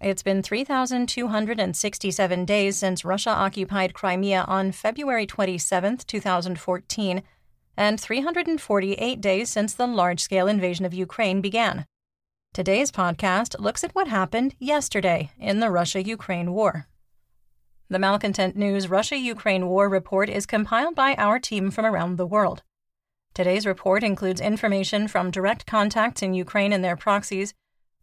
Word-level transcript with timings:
It's 0.00 0.22
been 0.22 0.42
3,267 0.42 2.44
days 2.44 2.76
since 2.76 3.02
Russia 3.02 3.30
occupied 3.30 3.94
Crimea 3.94 4.44
on 4.46 4.72
February 4.72 5.24
27, 5.24 5.96
2014, 6.06 7.22
and 7.78 7.98
348 7.98 9.20
days 9.22 9.48
since 9.48 9.72
the 9.72 9.86
large 9.86 10.20
scale 10.20 10.48
invasion 10.48 10.84
of 10.84 10.92
Ukraine 10.92 11.40
began. 11.40 11.86
Today's 12.52 12.92
podcast 12.92 13.58
looks 13.58 13.82
at 13.82 13.94
what 13.94 14.08
happened 14.08 14.54
yesterday 14.58 15.30
in 15.38 15.60
the 15.60 15.70
Russia 15.70 16.02
Ukraine 16.02 16.52
war. 16.52 16.88
The 17.88 17.98
Malcontent 17.98 18.54
News 18.54 18.90
Russia 18.90 19.16
Ukraine 19.16 19.66
War 19.66 19.88
Report 19.88 20.28
is 20.28 20.44
compiled 20.44 20.94
by 20.94 21.14
our 21.14 21.38
team 21.38 21.70
from 21.70 21.86
around 21.86 22.16
the 22.16 22.26
world. 22.26 22.62
Today's 23.32 23.64
report 23.64 24.04
includes 24.04 24.42
information 24.42 25.08
from 25.08 25.30
direct 25.30 25.64
contacts 25.64 26.20
in 26.20 26.34
Ukraine 26.34 26.74
and 26.74 26.84
their 26.84 26.96
proxies 26.96 27.54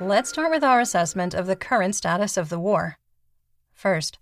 Let's 0.00 0.30
start 0.30 0.52
with 0.52 0.62
our 0.62 0.78
assessment 0.78 1.34
of 1.34 1.46
the 1.46 1.56
current 1.56 1.92
status 1.96 2.36
of 2.36 2.50
the 2.50 2.58
war. 2.60 2.98
First, 3.72 4.20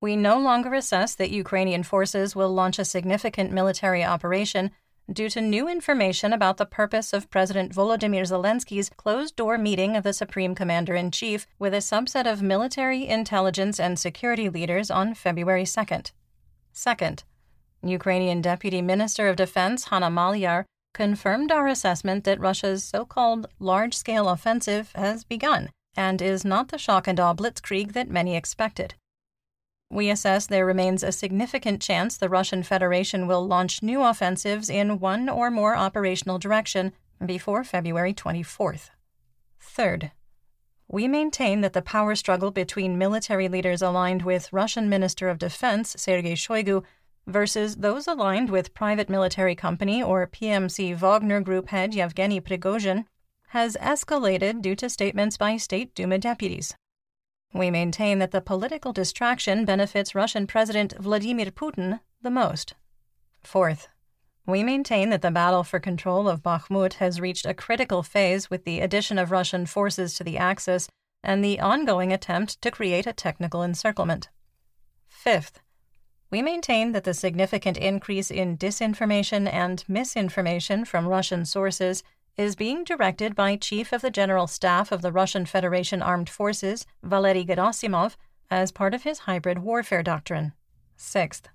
we 0.00 0.16
no 0.16 0.36
longer 0.36 0.74
assess 0.74 1.14
that 1.14 1.30
Ukrainian 1.30 1.84
forces 1.84 2.34
will 2.34 2.52
launch 2.52 2.80
a 2.80 2.84
significant 2.84 3.52
military 3.52 4.04
operation 4.04 4.72
due 5.12 5.30
to 5.30 5.40
new 5.40 5.68
information 5.68 6.32
about 6.32 6.56
the 6.56 6.66
purpose 6.66 7.12
of 7.12 7.30
President 7.30 7.72
Volodymyr 7.72 8.22
Zelensky's 8.22 8.88
closed 8.88 9.36
door 9.36 9.58
meeting 9.58 9.94
of 9.94 10.02
the 10.02 10.12
Supreme 10.12 10.56
Commander 10.56 10.96
in 10.96 11.12
Chief 11.12 11.46
with 11.56 11.72
a 11.72 11.76
subset 11.76 12.30
of 12.30 12.42
military, 12.42 13.06
intelligence, 13.06 13.78
and 13.78 14.00
security 14.00 14.48
leaders 14.48 14.90
on 14.90 15.14
February 15.14 15.64
2nd. 15.64 16.10
Second, 16.72 17.22
Ukrainian 17.84 18.40
Deputy 18.40 18.82
Minister 18.82 19.28
of 19.28 19.36
Defense 19.36 19.84
Hanna 19.84 20.10
Maliar 20.10 20.64
confirmed 20.92 21.50
our 21.50 21.66
assessment 21.66 22.24
that 22.24 22.40
Russia's 22.40 22.84
so 22.84 23.04
called 23.04 23.46
large 23.58 23.94
scale 23.94 24.28
offensive 24.28 24.92
has 24.94 25.24
begun 25.24 25.70
and 25.96 26.22
is 26.22 26.44
not 26.44 26.68
the 26.68 26.78
shock 26.78 27.06
and 27.06 27.20
awe 27.20 27.34
blitzkrieg 27.34 27.92
that 27.92 28.08
many 28.08 28.36
expected. 28.36 28.94
We 29.90 30.08
assess 30.08 30.46
there 30.46 30.64
remains 30.64 31.02
a 31.02 31.12
significant 31.12 31.82
chance 31.82 32.16
the 32.16 32.30
Russian 32.30 32.62
Federation 32.62 33.26
will 33.26 33.46
launch 33.46 33.82
new 33.82 34.02
offensives 34.02 34.70
in 34.70 34.98
one 34.98 35.28
or 35.28 35.50
more 35.50 35.76
operational 35.76 36.38
direction 36.38 36.92
before 37.24 37.62
February 37.62 38.14
24th. 38.14 38.88
Third, 39.60 40.10
we 40.88 41.08
maintain 41.08 41.60
that 41.60 41.72
the 41.72 41.82
power 41.82 42.14
struggle 42.14 42.50
between 42.50 42.98
military 42.98 43.48
leaders 43.48 43.82
aligned 43.82 44.22
with 44.22 44.52
Russian 44.52 44.88
Minister 44.88 45.28
of 45.28 45.38
Defense 45.38 45.94
Sergei 45.98 46.34
Shoigu 46.34 46.84
versus 47.26 47.76
those 47.76 48.06
aligned 48.06 48.50
with 48.50 48.74
private 48.74 49.08
military 49.08 49.54
company 49.54 50.02
or 50.02 50.26
PMC 50.26 50.94
Wagner 50.94 51.40
Group 51.40 51.68
head 51.68 51.94
Yevgeny 51.94 52.40
Prigozhin 52.40 53.04
has 53.48 53.76
escalated 53.76 54.62
due 54.62 54.74
to 54.76 54.88
statements 54.88 55.36
by 55.36 55.56
State 55.56 55.94
Duma 55.94 56.18
deputies. 56.18 56.74
We 57.54 57.70
maintain 57.70 58.18
that 58.18 58.30
the 58.30 58.40
political 58.40 58.92
distraction 58.92 59.64
benefits 59.64 60.14
Russian 60.14 60.46
President 60.46 60.94
Vladimir 60.98 61.50
Putin 61.50 62.00
the 62.22 62.30
most. 62.30 62.74
Fourth, 63.42 63.88
we 64.46 64.62
maintain 64.62 65.10
that 65.10 65.22
the 65.22 65.30
battle 65.30 65.62
for 65.62 65.78
control 65.78 66.28
of 66.28 66.42
Bakhmut 66.42 66.94
has 66.94 67.20
reached 67.20 67.46
a 67.46 67.54
critical 67.54 68.02
phase 68.02 68.50
with 68.50 68.64
the 68.64 68.80
addition 68.80 69.18
of 69.18 69.30
Russian 69.30 69.66
forces 69.66 70.14
to 70.14 70.24
the 70.24 70.38
Axis 70.38 70.88
and 71.22 71.44
the 71.44 71.60
ongoing 71.60 72.12
attempt 72.12 72.60
to 72.62 72.70
create 72.70 73.06
a 73.06 73.12
technical 73.12 73.62
encirclement. 73.62 74.28
Fifth, 75.06 75.60
we 76.32 76.40
maintain 76.40 76.92
that 76.92 77.04
the 77.04 77.12
significant 77.12 77.76
increase 77.76 78.30
in 78.30 78.56
disinformation 78.56 79.52
and 79.52 79.84
misinformation 79.86 80.84
from 80.86 81.06
Russian 81.06 81.44
sources 81.44 82.02
is 82.38 82.56
being 82.56 82.82
directed 82.84 83.36
by 83.36 83.54
Chief 83.54 83.92
of 83.92 84.00
the 84.00 84.10
General 84.10 84.46
Staff 84.46 84.90
of 84.90 85.02
the 85.02 85.12
Russian 85.12 85.44
Federation 85.44 86.00
Armed 86.00 86.30
Forces, 86.30 86.86
Valery 87.02 87.44
Gerasimov, 87.44 88.16
as 88.50 88.72
part 88.72 88.94
of 88.94 89.02
his 89.02 89.20
hybrid 89.20 89.58
warfare 89.58 90.02
doctrine. 90.02 90.54
Sixth, 90.96 91.50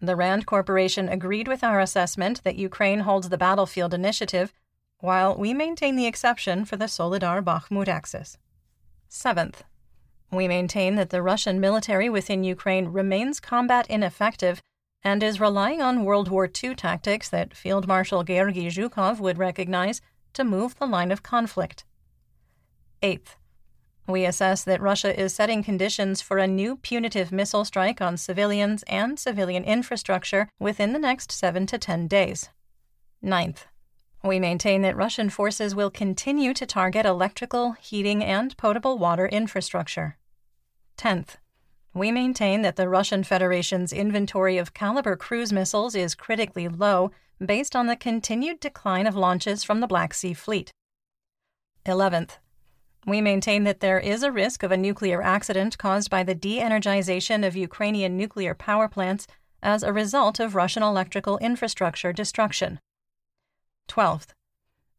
the 0.00 0.16
RAND 0.16 0.46
Corporation 0.46 1.10
agreed 1.10 1.46
with 1.46 1.62
our 1.62 1.78
assessment 1.78 2.42
that 2.42 2.56
Ukraine 2.56 3.00
holds 3.00 3.28
the 3.28 3.36
battlefield 3.36 3.92
initiative, 3.92 4.54
while 5.00 5.36
we 5.36 5.52
maintain 5.52 5.94
the 5.94 6.06
exception 6.06 6.64
for 6.64 6.78
the 6.78 6.88
Soledar 6.88 7.42
Bakhmut 7.42 7.86
axis. 7.86 8.38
Seventh, 9.10 9.62
we 10.32 10.48
maintain 10.48 10.94
that 10.96 11.10
the 11.10 11.22
Russian 11.22 11.60
military 11.60 12.08
within 12.08 12.42
Ukraine 12.42 12.88
remains 12.88 13.38
combat 13.38 13.86
ineffective 13.88 14.62
and 15.04 15.22
is 15.22 15.40
relying 15.40 15.82
on 15.82 16.04
World 16.04 16.28
War 16.28 16.48
II 16.62 16.74
tactics 16.74 17.28
that 17.28 17.54
Field 17.54 17.86
Marshal 17.86 18.24
Georgy 18.24 18.68
Zhukov 18.68 19.20
would 19.20 19.36
recognize 19.36 20.00
to 20.32 20.42
move 20.42 20.78
the 20.78 20.86
line 20.86 21.12
of 21.12 21.22
conflict. 21.22 21.84
Eighth, 23.02 23.36
we 24.06 24.24
assess 24.24 24.64
that 24.64 24.80
Russia 24.80 25.18
is 25.20 25.34
setting 25.34 25.62
conditions 25.62 26.22
for 26.22 26.38
a 26.38 26.46
new 26.46 26.76
punitive 26.76 27.30
missile 27.30 27.64
strike 27.64 28.00
on 28.00 28.16
civilians 28.16 28.82
and 28.84 29.18
civilian 29.18 29.64
infrastructure 29.64 30.48
within 30.58 30.92
the 30.92 30.98
next 30.98 31.30
seven 31.30 31.66
to 31.66 31.78
ten 31.78 32.08
days. 32.08 32.48
Ninth, 33.20 33.66
we 34.24 34.40
maintain 34.40 34.82
that 34.82 34.96
Russian 34.96 35.30
forces 35.30 35.74
will 35.74 35.90
continue 35.90 36.54
to 36.54 36.64
target 36.64 37.04
electrical, 37.04 37.72
heating, 37.72 38.24
and 38.24 38.56
potable 38.56 38.98
water 38.98 39.26
infrastructure. 39.26 40.16
10th, 40.96 41.36
we 41.94 42.10
maintain 42.10 42.62
that 42.62 42.76
the 42.76 42.88
Russian 42.88 43.22
Federation's 43.22 43.92
inventory 43.92 44.56
of 44.56 44.72
Kalibr 44.72 45.18
cruise 45.18 45.52
missiles 45.52 45.94
is 45.94 46.14
critically 46.14 46.68
low 46.68 47.10
based 47.44 47.76
on 47.76 47.86
the 47.86 47.96
continued 47.96 48.60
decline 48.60 49.06
of 49.06 49.16
launches 49.16 49.62
from 49.64 49.80
the 49.80 49.86
Black 49.86 50.14
Sea 50.14 50.32
Fleet. 50.32 50.72
11th, 51.84 52.38
we 53.06 53.20
maintain 53.20 53.64
that 53.64 53.80
there 53.80 53.98
is 53.98 54.22
a 54.22 54.32
risk 54.32 54.62
of 54.62 54.70
a 54.70 54.76
nuclear 54.76 55.20
accident 55.20 55.76
caused 55.76 56.08
by 56.08 56.22
the 56.22 56.34
de 56.34 56.60
energization 56.60 57.44
of 57.46 57.56
Ukrainian 57.56 58.16
nuclear 58.16 58.54
power 58.54 58.88
plants 58.88 59.26
as 59.62 59.82
a 59.82 59.92
result 59.92 60.38
of 60.40 60.54
Russian 60.54 60.82
electrical 60.82 61.38
infrastructure 61.38 62.12
destruction. 62.12 62.80
12th, 63.88 64.28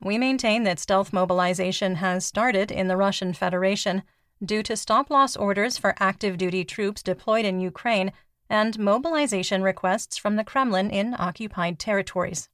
we 0.02 0.18
maintain 0.18 0.64
that 0.64 0.80
stealth 0.80 1.14
mobilization 1.14 1.96
has 1.96 2.26
started 2.26 2.72
in 2.72 2.88
the 2.88 2.98
Russian 2.98 3.34
Federation 3.34 4.04
due 4.44 4.64
to 4.64 4.76
stop 4.76 5.10
loss 5.10 5.36
orders 5.36 5.78
for 5.78 5.96
active 6.00 6.38
duty 6.38 6.64
troops 6.66 7.02
deployed 7.02 7.46
in 7.46 7.60
Ukraine 7.60 8.12
and 8.50 8.78
mobilization 8.78 9.64
requests 9.64 10.18
from 10.18 10.36
the 10.36 10.44
Kremlin 10.44 10.90
in 10.90 11.16
occupied 11.18 11.80
territories. 11.80 12.50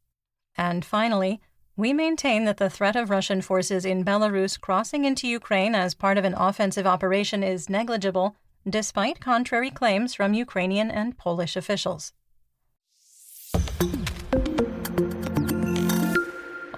And 0.56 0.86
finally, 0.86 1.42
we 1.76 1.94
maintain 1.94 2.46
that 2.46 2.58
the 2.58 2.70
threat 2.70 2.96
of 2.96 3.10
Russian 3.10 3.42
forces 3.42 3.86
in 3.86 4.04
Belarus 4.04 4.60
crossing 4.60 5.06
into 5.06 5.28
Ukraine 5.28 5.76
as 5.76 5.94
part 5.94 6.18
of 6.18 6.26
an 6.26 6.34
offensive 6.34 6.86
operation 6.86 7.42
is 7.42 7.70
negligible, 7.70 8.36
despite 8.70 9.22
contrary 9.22 9.72
claims 9.72 10.14
from 10.14 10.34
Ukrainian 10.34 10.92
and 10.92 11.18
Polish 11.18 11.56
officials. 11.56 12.12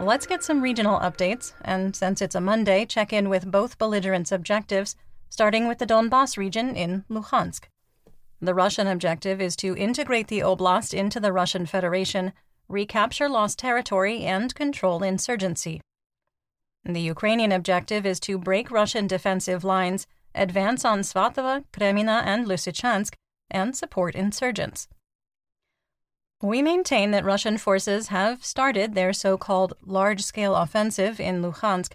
Let's 0.01 0.25
get 0.25 0.44
some 0.44 0.63
regional 0.63 1.00
updates, 1.00 1.53
and 1.62 1.95
since 1.95 2.24
it's 2.24 2.33
a 2.33 2.42
Monday, 2.42 2.86
check 2.88 3.13
in 3.13 3.30
with 3.30 3.51
both 3.51 3.77
belligerents' 3.77 4.31
objectives, 4.31 4.95
starting 5.30 5.68
with 5.68 5.77
the 5.77 5.86
Donbass 5.86 6.38
region 6.38 6.75
in 6.75 7.06
Luhansk. 7.07 7.65
The 8.42 8.56
Russian 8.56 8.88
objective 8.88 9.39
is 9.39 9.56
to 9.57 9.77
integrate 9.77 10.27
the 10.27 10.39
oblast 10.39 10.95
into 10.95 11.19
the 11.19 11.31
Russian 11.31 11.68
Federation, 11.68 12.33
recapture 12.68 13.30
lost 13.30 13.59
territory, 13.59 14.24
and 14.24 14.56
control 14.56 15.03
insurgency. 15.03 15.81
The 16.83 17.01
Ukrainian 17.01 17.51
objective 17.51 18.03
is 18.03 18.19
to 18.21 18.39
break 18.39 18.71
Russian 18.71 19.06
defensive 19.06 19.63
lines, 19.63 20.07
advance 20.33 20.83
on 20.83 21.01
Svatova, 21.01 21.63
Kreminna, 21.71 22.24
and 22.25 22.48
Lysychansk, 22.48 23.13
and 23.51 23.75
support 23.75 24.15
insurgents. 24.15 24.88
We 26.41 26.63
maintain 26.63 27.11
that 27.11 27.23
Russian 27.23 27.59
forces 27.59 28.07
have 28.07 28.43
started 28.43 28.95
their 28.95 29.13
so 29.13 29.38
called 29.38 29.73
large 29.85 30.23
scale 30.23 30.55
offensive 30.55 31.19
in 31.19 31.43
Luhansk. 31.43 31.91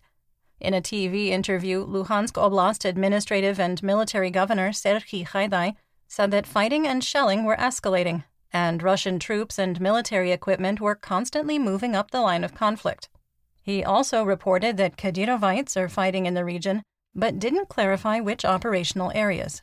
In 0.61 0.73
a 0.73 0.81
TV 0.81 1.29
interview, 1.29 1.85
Luhansk 1.85 2.35
Oblast 2.35 2.85
administrative 2.85 3.59
and 3.59 3.83
military 3.83 4.31
governor 4.31 4.71
Serhiy 4.71 5.27
Haidai 5.27 5.75
said 6.07 6.31
that 6.31 6.47
fighting 6.47 6.87
and 6.87 7.03
shelling 7.03 7.45
were 7.45 7.57
escalating, 7.57 8.23
and 8.53 8.85
Russian 8.85 9.19
troops 9.19 9.59
and 9.59 9.81
military 9.81 10.31
equipment 10.31 10.81
were 10.81 10.95
constantly 10.95 11.59
moving 11.59 11.97
up 11.97 12.13
the 12.13 12.21
line 12.21 12.45
of 12.45 12.55
conflict. 12.55 13.09
He 13.61 13.83
also 13.83 14.23
reported 14.23 14.77
that 14.77 14.97
Kadyrovites 14.97 15.77
are 15.77 15.89
fighting 15.89 16.25
in 16.25 16.35
the 16.35 16.45
region, 16.45 16.85
but 17.17 17.41
didn't 17.41 17.69
clarify 17.69 18.21
which 18.21 18.45
operational 18.45 19.11
areas. 19.13 19.63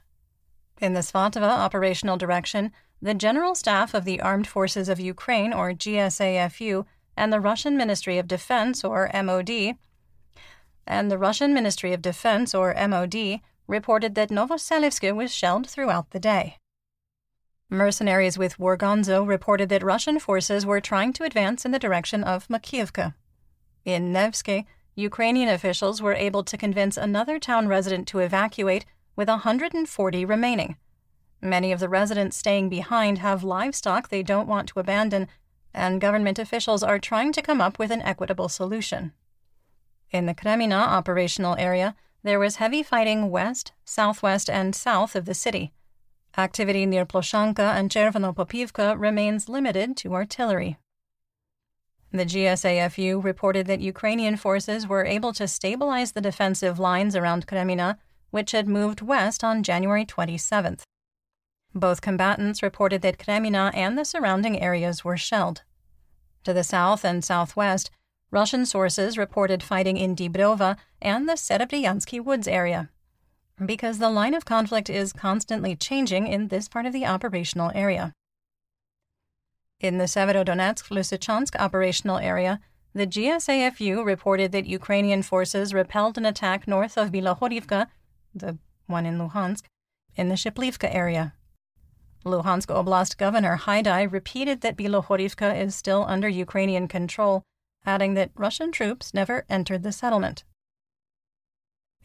In 0.82 0.94
the 0.94 1.00
Svatova 1.00 1.50
operational 1.50 2.18
direction, 2.18 2.74
the 3.04 3.14
General 3.14 3.54
Staff 3.54 3.94
of 3.94 4.06
the 4.06 4.22
Armed 4.22 4.48
Forces 4.48 4.88
of 4.88 4.98
Ukraine, 4.98 5.52
or 5.52 5.74
GSAFU, 5.74 6.86
and 7.18 7.34
the 7.34 7.42
Russian 7.42 7.76
Ministry 7.76 8.18
of 8.18 8.30
Defense, 8.30 8.82
or 8.82 9.12
MOD, 9.14 9.76
and 10.88 11.12
the 11.12 11.18
Russian 11.18 11.54
Ministry 11.54 11.92
of 11.92 12.02
Defense, 12.02 12.56
or 12.56 12.74
MOD, 12.88 13.42
reported 13.68 14.16
that 14.16 14.30
Novoselivsk 14.30 15.14
was 15.14 15.36
shelled 15.36 15.70
throughout 15.70 16.12
the 16.12 16.20
day. 16.20 16.60
Mercenaries 17.70 18.38
with 18.38 18.58
Wargonzo 18.58 19.28
reported 19.28 19.68
that 19.68 19.84
Russian 19.84 20.18
forces 20.18 20.66
were 20.66 20.80
trying 20.80 21.12
to 21.12 21.26
advance 21.26 21.66
in 21.66 21.72
the 21.72 21.80
direction 21.80 22.24
of 22.24 22.48
Makiivka. 22.48 23.16
In 23.84 24.14
Nevsky, 24.14 24.66
Ukrainian 24.96 25.50
officials 25.50 26.02
were 26.02 26.14
able 26.14 26.46
to 26.46 26.58
convince 26.58 26.96
another 26.96 27.38
town 27.38 27.68
resident 27.68 28.08
to 28.08 28.20
evacuate, 28.20 28.86
with 29.18 29.28
140 29.28 30.24
remaining. 30.24 30.78
Many 31.44 31.74
of 31.74 31.82
the 31.82 31.90
residents 31.90 32.38
staying 32.38 32.70
behind 32.70 33.18
have 33.18 33.44
livestock 33.44 34.08
they 34.08 34.24
don't 34.24 34.48
want 34.48 34.70
to 34.70 34.80
abandon, 34.80 35.28
and 35.74 36.00
government 36.00 36.40
officials 36.40 36.82
are 36.82 36.98
trying 36.98 37.34
to 37.34 37.42
come 37.42 37.60
up 37.60 37.78
with 37.78 37.92
an 37.92 38.02
equitable 38.04 38.48
solution. 38.48 39.12
In 40.10 40.26
the 40.26 40.34
Kreminna 40.34 40.80
operational 40.80 41.58
area, 41.60 41.98
there 42.24 42.40
was 42.40 42.56
heavy 42.56 42.82
fighting 42.82 43.30
west, 43.30 43.74
southwest, 43.84 44.50
and 44.50 44.74
south 44.74 45.18
of 45.18 45.26
the 45.26 45.34
city. 45.34 45.74
Activity 46.38 46.86
near 46.86 47.06
Ploshchanka 47.06 47.76
and 47.76 47.90
Chervonopopivka 47.90 48.98
remains 48.98 49.50
limited 49.50 49.98
to 49.98 50.14
artillery. 50.14 50.78
The 52.14 52.26
GSAFU 52.26 53.22
reported 53.22 53.68
that 53.68 53.82
Ukrainian 53.82 54.38
forces 54.38 54.88
were 54.88 55.04
able 55.04 55.34
to 55.34 55.50
stabilize 55.50 56.14
the 56.14 56.22
defensive 56.22 56.80
lines 56.80 57.18
around 57.18 57.48
Kreminna, 57.48 57.98
which 58.32 58.52
had 58.54 58.70
moved 58.70 59.02
west 59.02 59.44
on 59.44 59.62
January 59.62 60.06
27th. 60.06 60.84
Both 61.76 62.02
combatants 62.02 62.62
reported 62.62 63.02
that 63.02 63.18
Kreminna 63.18 63.72
and 63.74 63.98
the 63.98 64.06
surrounding 64.06 64.62
areas 64.62 65.04
were 65.04 65.18
shelled. 65.18 65.64
To 66.44 66.54
the 66.54 66.64
south 66.64 67.04
and 67.04 67.24
southwest, 67.24 67.90
Russian 68.30 68.66
sources 68.66 69.18
reported 69.18 69.64
fighting 69.64 69.98
in 69.98 70.16
Dibrova 70.16 70.78
and 71.02 71.28
the 71.28 71.34
Serebryansky 71.34 72.24
Woods 72.24 72.48
area. 72.48 72.90
Because 73.64 74.00
the 74.00 74.10
line 74.10 74.34
of 74.34 74.46
conflict 74.46 74.90
is 74.90 75.14
constantly 75.14 75.76
changing 75.76 76.28
in 76.28 76.48
this 76.48 76.68
part 76.68 76.86
of 76.86 76.94
the 76.94 77.06
operational 77.06 77.72
area. 77.74 78.14
In 79.80 79.98
the 79.98 80.06
Severodonetsk 80.06 80.90
Lysychansk 80.90 81.56
operational 81.60 82.18
area, 82.18 82.60
the 82.94 83.08
GSAFU 83.08 84.06
reported 84.06 84.52
that 84.52 84.66
Ukrainian 84.66 85.24
forces 85.24 85.74
repelled 85.74 86.18
an 86.18 86.26
attack 86.26 86.68
north 86.68 86.98
of 86.98 87.12
Bilohorivka, 87.12 87.88
the 88.34 88.58
one 88.86 89.06
in 89.06 89.18
Luhansk, 89.18 89.64
in 90.16 90.30
the 90.30 90.36
Shiplivka 90.36 90.94
area. 90.94 91.34
Luhansk 92.26 92.68
Oblast 92.68 93.18
Governor 93.18 93.58
Haidai 93.58 94.12
repeated 94.12 94.62
that 94.62 94.78
Bilohorivka 94.78 95.60
is 95.60 95.76
still 95.76 96.06
under 96.08 96.30
Ukrainian 96.30 96.88
control, 96.88 97.44
adding 97.86 98.14
that 98.14 98.32
Russian 98.36 98.72
troops 98.72 99.14
never 99.14 99.46
entered 99.50 99.84
the 99.84 99.92
settlement. 99.92 100.44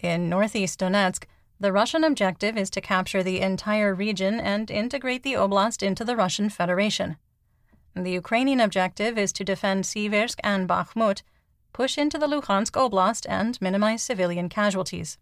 In 0.00 0.28
northeast 0.28 0.80
Donetsk, 0.80 1.24
the 1.60 1.72
Russian 1.72 2.04
objective 2.04 2.56
is 2.56 2.70
to 2.70 2.80
capture 2.80 3.22
the 3.22 3.40
entire 3.40 3.94
region 3.94 4.38
and 4.38 4.70
integrate 4.70 5.24
the 5.24 5.34
oblast 5.34 5.82
into 5.82 6.04
the 6.04 6.16
Russian 6.16 6.50
Federation. 6.50 7.16
The 7.94 8.12
Ukrainian 8.12 8.60
objective 8.60 9.18
is 9.18 9.32
to 9.32 9.44
defend 9.44 9.84
Siversk 9.84 10.38
and 10.44 10.68
Bakhmut, 10.68 11.22
push 11.72 11.98
into 11.98 12.16
the 12.16 12.28
Luhansk 12.28 12.72
Oblast, 12.72 13.26
and 13.28 13.60
minimize 13.60 14.02
civilian 14.02 14.48
casualties. 14.48 15.18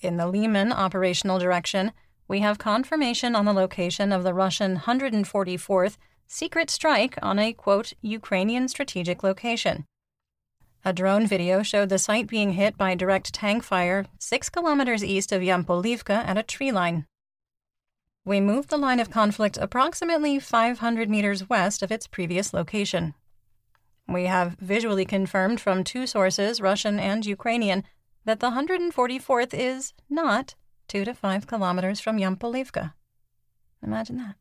In 0.00 0.16
the 0.16 0.26
Lyman 0.26 0.72
operational 0.72 1.38
direction, 1.38 1.92
we 2.28 2.40
have 2.40 2.58
confirmation 2.58 3.34
on 3.34 3.44
the 3.44 3.52
location 3.52 4.12
of 4.12 4.22
the 4.22 4.34
Russian 4.34 4.78
144th 4.78 5.96
secret 6.26 6.70
strike 6.70 7.18
on 7.22 7.38
a, 7.38 7.52
quote, 7.52 7.92
Ukrainian 8.00 8.68
strategic 8.68 9.22
location. 9.22 9.84
A 10.84 10.92
drone 10.92 11.26
video 11.26 11.62
showed 11.62 11.90
the 11.90 11.98
site 11.98 12.26
being 12.26 12.52
hit 12.52 12.76
by 12.76 12.94
direct 12.94 13.32
tank 13.32 13.62
fire 13.62 14.06
six 14.18 14.48
kilometers 14.48 15.04
east 15.04 15.30
of 15.30 15.42
Yampolivka 15.42 16.26
at 16.26 16.38
a 16.38 16.42
tree 16.42 16.72
line. 16.72 17.06
We 18.24 18.40
moved 18.40 18.70
the 18.70 18.78
line 18.78 18.98
of 18.98 19.10
conflict 19.10 19.58
approximately 19.60 20.38
500 20.38 21.10
meters 21.10 21.48
west 21.48 21.82
of 21.82 21.92
its 21.92 22.06
previous 22.06 22.52
location. 22.52 23.14
We 24.08 24.24
have 24.24 24.56
visually 24.58 25.04
confirmed 25.04 25.60
from 25.60 25.84
two 25.84 26.06
sources, 26.06 26.60
Russian 26.60 26.98
and 26.98 27.24
Ukrainian, 27.26 27.84
that 28.24 28.40
the 28.40 28.50
144th 28.50 29.54
is 29.54 29.92
not 30.08 30.54
two 30.92 31.06
to 31.06 31.14
five 31.14 31.46
kilometers 31.46 32.00
from 32.00 32.18
Yampolivka. 32.18 32.92
Imagine 33.82 34.18
that. 34.18 34.34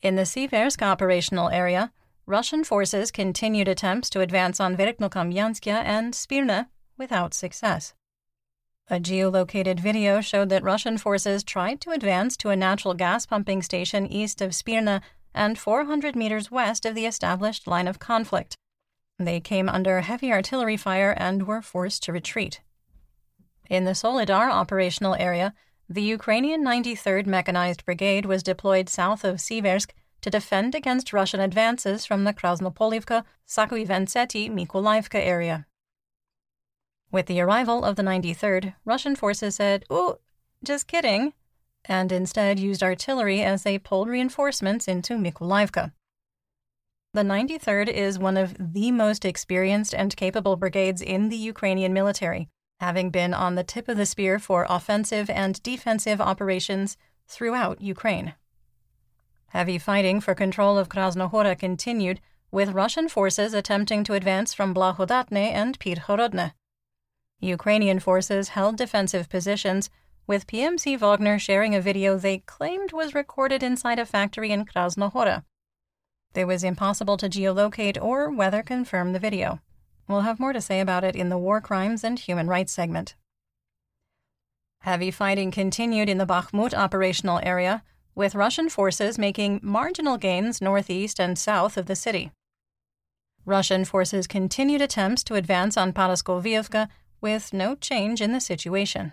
In 0.00 0.14
the 0.14 0.22
Siversk 0.22 0.80
operational 0.82 1.48
area, 1.48 1.90
Russian 2.26 2.62
forces 2.62 3.10
continued 3.10 3.66
attempts 3.66 4.08
to 4.10 4.20
advance 4.20 4.60
on 4.60 4.76
Verkhnokamenskaya 4.76 5.82
and 5.84 6.14
Spirna 6.14 6.68
without 6.96 7.34
success. 7.34 7.92
A 8.88 9.00
geolocated 9.00 9.80
video 9.80 10.20
showed 10.20 10.48
that 10.50 10.62
Russian 10.62 10.96
forces 10.96 11.42
tried 11.42 11.80
to 11.80 11.90
advance 11.90 12.36
to 12.36 12.50
a 12.50 12.56
natural 12.56 12.94
gas 12.94 13.26
pumping 13.26 13.60
station 13.60 14.06
east 14.06 14.40
of 14.40 14.54
Spirna 14.54 15.00
and 15.34 15.58
400 15.58 16.14
meters 16.14 16.52
west 16.52 16.86
of 16.86 16.94
the 16.94 17.04
established 17.04 17.66
line 17.66 17.88
of 17.88 17.98
conflict. 17.98 18.54
They 19.18 19.40
came 19.40 19.68
under 19.68 20.02
heavy 20.02 20.32
artillery 20.32 20.76
fire 20.76 21.10
and 21.18 21.48
were 21.48 21.62
forced 21.62 22.04
to 22.04 22.12
retreat. 22.12 22.60
In 23.68 23.84
the 23.84 23.94
Soledar 23.94 24.50
operational 24.50 25.14
area, 25.14 25.52
the 25.88 26.02
Ukrainian 26.02 26.64
93rd 26.64 27.26
Mechanized 27.26 27.84
Brigade 27.84 28.24
was 28.24 28.42
deployed 28.42 28.88
south 28.88 29.24
of 29.24 29.36
Siversk 29.36 29.90
to 30.22 30.30
defend 30.30 30.74
against 30.74 31.12
Russian 31.12 31.40
advances 31.40 32.04
from 32.04 32.24
the 32.24 32.32
Krasnopolivka, 32.32 33.24
Sakuivensety, 33.46 34.50
Mykolaiivka 34.50 35.18
area. 35.18 35.66
With 37.10 37.26
the 37.26 37.40
arrival 37.40 37.84
of 37.84 37.96
the 37.96 38.02
93rd, 38.02 38.74
Russian 38.84 39.16
forces 39.16 39.56
said, 39.56 39.84
Oh, 39.88 40.18
just 40.64 40.86
kidding, 40.86 41.34
and 41.84 42.10
instead 42.10 42.58
used 42.58 42.82
artillery 42.82 43.42
as 43.42 43.62
they 43.62 43.78
pulled 43.78 44.08
reinforcements 44.08 44.88
into 44.88 45.14
Mykolaiivka. 45.14 45.92
The 47.14 47.22
93rd 47.22 47.88
is 47.88 48.18
one 48.18 48.36
of 48.36 48.56
the 48.58 48.90
most 48.92 49.24
experienced 49.24 49.94
and 49.94 50.14
capable 50.16 50.56
brigades 50.56 51.00
in 51.00 51.30
the 51.30 51.36
Ukrainian 51.36 51.94
military, 51.94 52.50
having 52.80 53.10
been 53.10 53.34
on 53.34 53.54
the 53.54 53.64
tip 53.64 53.88
of 53.88 53.96
the 53.96 54.06
spear 54.06 54.38
for 54.38 54.66
offensive 54.68 55.28
and 55.30 55.62
defensive 55.62 56.20
operations 56.20 56.96
throughout 57.26 57.80
Ukraine. 57.80 58.34
Heavy 59.48 59.78
fighting 59.78 60.20
for 60.20 60.34
control 60.34 60.78
of 60.78 60.88
Krasnohora 60.88 61.58
continued, 61.58 62.20
with 62.50 62.70
Russian 62.70 63.08
forces 63.08 63.52
attempting 63.52 64.04
to 64.04 64.14
advance 64.14 64.54
from 64.54 64.74
Blahodatne 64.74 65.52
and 65.52 65.78
Pidhorodne. 65.78 66.52
Ukrainian 67.40 68.00
forces 68.00 68.50
held 68.50 68.76
defensive 68.76 69.28
positions, 69.28 69.90
with 70.26 70.46
PMC 70.46 70.98
Wagner 70.98 71.38
sharing 71.38 71.74
a 71.74 71.80
video 71.80 72.18
they 72.18 72.38
claimed 72.38 72.92
was 72.92 73.14
recorded 73.14 73.62
inside 73.62 73.98
a 73.98 74.04
factory 74.04 74.50
in 74.50 74.66
Krasnohora. 74.66 75.44
It 76.34 76.46
was 76.46 76.62
impossible 76.62 77.16
to 77.16 77.28
geolocate 77.28 78.00
or 78.00 78.30
weather 78.30 78.62
confirm 78.62 79.12
the 79.12 79.18
video. 79.18 79.60
We'll 80.08 80.22
have 80.22 80.40
more 80.40 80.54
to 80.54 80.60
say 80.60 80.80
about 80.80 81.04
it 81.04 81.14
in 81.14 81.28
the 81.28 81.38
War 81.38 81.60
Crimes 81.60 82.02
and 82.02 82.18
Human 82.18 82.48
Rights 82.48 82.72
segment. 82.72 83.14
Heavy 84.80 85.10
fighting 85.10 85.50
continued 85.50 86.08
in 86.08 86.16
the 86.16 86.26
Bakhmut 86.26 86.72
operational 86.72 87.40
area, 87.42 87.82
with 88.14 88.34
Russian 88.34 88.68
forces 88.68 89.18
making 89.18 89.60
marginal 89.62 90.16
gains 90.16 90.62
northeast 90.62 91.20
and 91.20 91.38
south 91.38 91.76
of 91.76 91.86
the 91.86 91.94
city. 91.94 92.32
Russian 93.44 93.84
forces 93.84 94.26
continued 94.26 94.80
attempts 94.80 95.22
to 95.24 95.34
advance 95.34 95.76
on 95.76 95.92
Paraskoviivka 95.92 96.88
with 97.20 97.52
no 97.52 97.74
change 97.74 98.20
in 98.20 98.32
the 98.32 98.40
situation. 98.40 99.12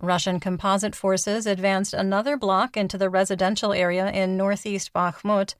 Russian 0.00 0.40
composite 0.40 0.94
forces 0.94 1.46
advanced 1.46 1.94
another 1.94 2.36
block 2.36 2.76
into 2.76 2.98
the 2.98 3.08
residential 3.08 3.72
area 3.72 4.10
in 4.10 4.36
northeast 4.36 4.92
Bakhmut. 4.92 5.54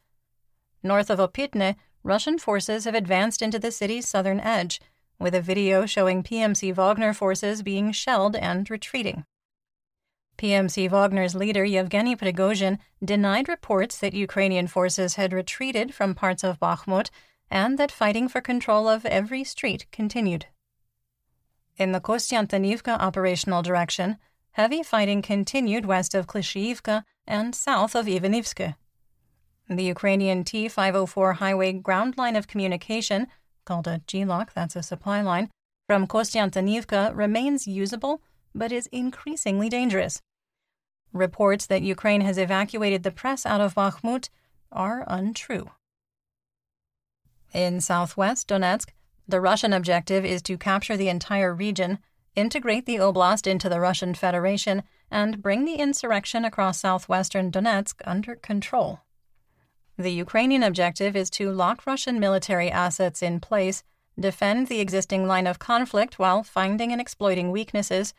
North 0.83 1.09
of 1.09 1.19
Opitne, 1.19 1.77
Russian 2.05 2.39
forces 2.39 2.85
have 2.85 2.95
advanced 2.95 3.41
into 3.41 3.59
the 3.59 3.73
city's 3.73 4.07
southern 4.07 4.39
edge, 4.39 4.81
with 5.19 5.35
a 5.35 5.41
video 5.41 5.87
showing 5.87 6.23
PMC 6.23 6.75
Wagner 6.75 7.15
forces 7.15 7.63
being 7.63 7.93
shelled 7.93 8.37
and 8.37 8.69
retreating. 8.69 9.25
PMC 10.37 10.91
Wagner's 10.91 11.35
leader 11.35 11.65
Yevgeny 11.65 12.15
Prigozhin 12.15 12.79
denied 13.03 13.49
reports 13.49 13.97
that 13.99 14.13
Ukrainian 14.13 14.67
forces 14.67 15.15
had 15.15 15.33
retreated 15.33 15.95
from 15.95 16.15
parts 16.15 16.45
of 16.45 16.61
Bakhmut 16.61 17.09
and 17.51 17.79
that 17.79 17.93
fighting 17.93 18.29
for 18.29 18.43
control 18.43 18.87
of 18.87 19.07
every 19.07 19.43
street 19.43 19.87
continued. 19.91 20.47
In 21.77 21.93
the 21.93 22.01
Kostiantynivka 22.01 22.99
operational 22.99 23.63
direction, 23.63 24.19
heavy 24.53 24.83
fighting 24.83 25.23
continued 25.23 25.87
west 25.87 26.15
of 26.15 26.27
Klishchiivka 26.27 27.05
and 27.27 27.55
south 27.55 27.95
of 27.95 28.07
Ivanivske. 28.07 28.75
The 29.69 29.85
Ukrainian 29.85 30.45
T 30.45 30.69
504 30.69 31.35
highway 31.35 31.73
ground 31.73 32.19
line 32.19 32.37
of 32.37 32.47
communication, 32.47 33.29
called 33.65 33.87
a 33.87 34.03
GLOC, 34.07 34.53
that's 34.53 34.77
a 34.77 34.83
supply 34.83 35.23
line, 35.23 35.51
from 35.87 36.07
Kostiantynivka 36.07 37.17
remains 37.17 37.67
usable 37.67 38.21
but 38.55 38.73
is 38.73 38.87
increasingly 38.89 39.69
dangerous. 39.69 40.21
Reports 41.13 41.67
that 41.67 41.83
Ukraine 41.83 42.21
has 42.21 42.39
evacuated 42.39 43.03
the 43.03 43.11
press 43.11 43.47
out 43.47 43.61
of 43.61 43.75
Bakhmut 43.75 44.29
are 44.71 45.05
untrue. 45.07 45.71
In 47.53 47.81
southwest 47.81 48.49
Donetsk, 48.49 48.89
the 49.27 49.41
Russian 49.41 49.73
objective 49.73 50.25
is 50.25 50.43
to 50.43 50.59
capture 50.59 50.97
the 50.97 51.09
entire 51.09 51.55
region, 51.55 51.99
integrate 52.37 52.85
the 52.85 52.97
oblast 52.97 53.47
into 53.47 53.69
the 53.69 53.81
Russian 53.81 54.15
Federation, 54.15 54.83
and 55.11 55.41
bring 55.41 55.65
the 55.65 55.77
insurrection 55.77 56.45
across 56.45 56.81
southwestern 56.81 57.51
Donetsk 57.51 58.03
under 58.05 58.35
control. 58.35 59.01
The 59.97 60.11
Ukrainian 60.11 60.65
objective 60.65 61.15
is 61.15 61.31
to 61.31 61.53
lock 61.53 61.87
Russian 61.87 62.19
military 62.19 62.71
assets 62.71 63.23
in 63.23 63.39
place, 63.39 63.85
defend 64.19 64.67
the 64.67 64.81
existing 64.81 65.27
line 65.27 65.47
of 65.47 65.59
conflict 65.61 66.19
while 66.19 66.43
finding 66.43 66.91
and 66.91 67.01
exploiting 67.01 67.53
weaknesses, 67.53 68.13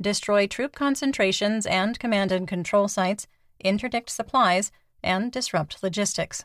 destroy 0.00 0.46
troop 0.46 0.74
concentrations 0.74 1.66
and 1.66 1.98
command 2.00 2.32
and 2.32 2.48
control 2.48 2.88
sites, 2.88 3.28
interdict 3.60 4.10
supplies, 4.10 4.72
and 5.04 5.30
disrupt 5.30 5.82
logistics. 5.82 6.44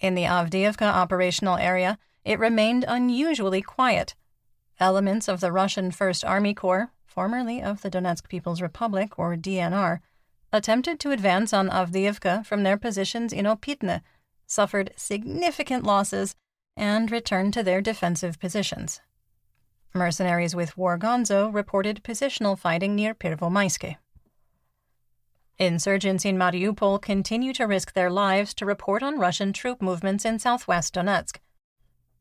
In 0.00 0.16
the 0.16 0.24
Avdiivka 0.24 0.82
operational 0.82 1.56
area, 1.56 1.96
it 2.24 2.40
remained 2.40 2.84
unusually 2.88 3.62
quiet. 3.62 4.16
Elements 4.80 5.28
of 5.28 5.38
the 5.38 5.52
Russian 5.52 5.92
First 5.92 6.24
Army 6.24 6.54
Corps, 6.54 6.90
formerly 7.06 7.62
of 7.62 7.82
the 7.82 7.90
Donetsk 7.90 8.28
People's 8.28 8.60
Republic 8.60 9.16
or 9.16 9.36
DNR, 9.36 10.00
attempted 10.52 11.00
to 11.00 11.10
advance 11.10 11.52
on 11.52 11.68
Avdiivka 11.68 12.44
from 12.44 12.62
their 12.62 12.76
positions 12.76 13.32
in 13.32 13.46
Opitne, 13.46 14.02
suffered 14.46 14.92
significant 14.96 15.84
losses, 15.84 16.34
and 16.76 17.10
returned 17.10 17.54
to 17.54 17.62
their 17.62 17.80
defensive 17.80 18.38
positions. 18.38 19.00
Mercenaries 19.94 20.54
with 20.54 20.76
War 20.76 20.98
Gonzo 20.98 21.52
reported 21.52 22.02
positional 22.02 22.58
fighting 22.58 22.94
near 22.94 23.14
Pervomaiske. 23.14 23.96
Insurgents 25.58 26.24
in 26.24 26.36
Mariupol 26.36 27.00
continue 27.00 27.52
to 27.52 27.66
risk 27.66 27.92
their 27.92 28.10
lives 28.10 28.54
to 28.54 28.66
report 28.66 29.02
on 29.02 29.18
Russian 29.18 29.52
troop 29.52 29.82
movements 29.82 30.24
in 30.24 30.38
southwest 30.38 30.94
Donetsk. 30.94 31.36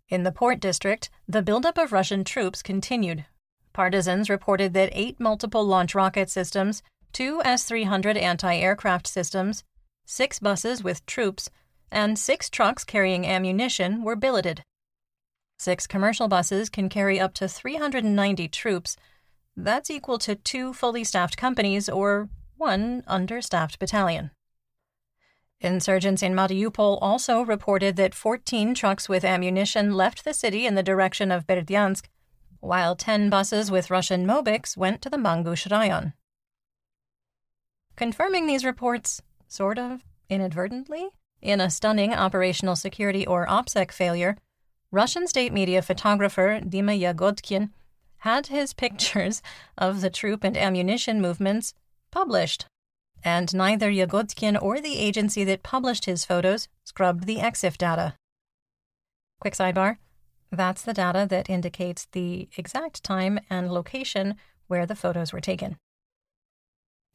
In 0.09 0.23
the 0.23 0.31
port 0.31 0.59
district, 0.59 1.09
the 1.27 1.41
buildup 1.41 1.77
of 1.77 1.93
Russian 1.93 2.25
troops 2.25 2.61
continued. 2.61 3.25
Partisans 3.71 4.29
reported 4.29 4.73
that 4.73 4.89
eight 4.91 5.19
multiple 5.19 5.65
launch 5.65 5.95
rocket 5.95 6.29
systems, 6.29 6.83
two 7.11 7.41
S 7.43 7.63
300 7.63 8.17
anti 8.17 8.55
aircraft 8.55 9.07
systems, 9.07 9.63
six 10.05 10.39
buses 10.39 10.83
with 10.83 11.05
troops, 11.05 11.49
and 11.91 12.17
six 12.17 12.49
trucks 12.49 12.83
carrying 12.83 13.25
ammunition 13.25 14.03
were 14.03 14.15
billeted. 14.15 14.63
Six 15.59 15.85
commercial 15.85 16.27
buses 16.27 16.69
can 16.69 16.89
carry 16.89 17.19
up 17.19 17.33
to 17.35 17.47
390 17.47 18.47
troops. 18.47 18.97
That's 19.55 19.91
equal 19.91 20.17
to 20.19 20.35
two 20.35 20.73
fully 20.73 21.03
staffed 21.03 21.37
companies 21.37 21.87
or 21.87 22.29
one 22.57 23.03
understaffed 23.07 23.77
battalion. 23.77 24.31
Insurgents 25.59 26.23
in 26.23 26.33
Mariupol 26.33 26.97
also 27.01 27.43
reported 27.43 27.95
that 27.95 28.15
14 28.15 28.73
trucks 28.73 29.07
with 29.07 29.23
ammunition 29.23 29.93
left 29.93 30.23
the 30.23 30.33
city 30.33 30.65
in 30.65 30.73
the 30.73 30.81
direction 30.81 31.31
of 31.31 31.45
Berdyansk, 31.45 32.05
while 32.59 32.95
10 32.95 33.29
buses 33.29 33.69
with 33.69 33.91
Russian 33.91 34.25
Mobiks 34.25 34.75
went 34.75 35.01
to 35.03 35.09
the 35.09 35.17
Mangush 35.17 35.69
Rayon. 35.69 36.13
Confirming 38.01 38.47
these 38.47 38.65
reports, 38.65 39.21
sort 39.47 39.77
of 39.77 40.03
inadvertently, 40.27 41.09
in 41.39 41.61
a 41.61 41.69
stunning 41.69 42.15
operational 42.15 42.75
security 42.75 43.27
or 43.27 43.45
OPSEC 43.45 43.91
failure, 43.91 44.37
Russian 44.89 45.27
state 45.27 45.53
media 45.53 45.83
photographer 45.83 46.59
Dima 46.61 46.99
Yagodkin 46.99 47.69
had 48.17 48.47
his 48.47 48.73
pictures 48.83 49.43
of 49.77 50.01
the 50.01 50.09
troop 50.09 50.43
and 50.43 50.57
ammunition 50.57 51.21
movements 51.21 51.75
published, 52.09 52.65
and 53.23 53.53
neither 53.53 53.91
Yagodkin 53.91 54.59
or 54.59 54.81
the 54.81 54.97
agency 54.97 55.43
that 55.43 55.61
published 55.61 56.05
his 56.05 56.25
photos 56.25 56.69
scrubbed 56.83 57.27
the 57.27 57.37
EXIF 57.37 57.77
data. 57.77 58.15
Quick 59.39 59.53
sidebar 59.53 59.97
that's 60.51 60.81
the 60.81 60.93
data 60.93 61.27
that 61.29 61.51
indicates 61.51 62.07
the 62.13 62.49
exact 62.57 63.03
time 63.03 63.39
and 63.47 63.71
location 63.71 64.37
where 64.65 64.87
the 64.87 64.95
photos 64.95 65.31
were 65.31 65.39
taken. 65.39 65.77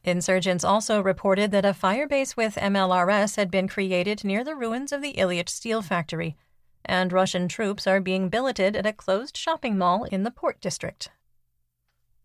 Insurgents 0.07 0.63
also 0.63 1.03
reported 1.03 1.51
that 1.51 1.65
a 1.65 1.75
firebase 1.75 2.37
with 2.37 2.55
MLRS 2.55 3.35
had 3.35 3.51
been 3.51 3.67
created 3.67 4.23
near 4.23 4.45
the 4.45 4.55
ruins 4.55 4.93
of 4.93 5.03
the 5.03 5.15
Ilyich 5.15 5.49
steel 5.49 5.83
factory, 5.83 6.37
and 6.85 7.13
Russian 7.13 7.49
troops 7.49 7.89
are 7.89 8.01
being 8.01 8.29
billeted 8.29 8.77
at 8.77 8.87
a 8.87 8.93
closed 8.93 9.37
shopping 9.37 9.77
mall 9.77 10.05
in 10.05 10.23
the 10.23 10.31
port 10.31 10.61
district. 10.61 11.11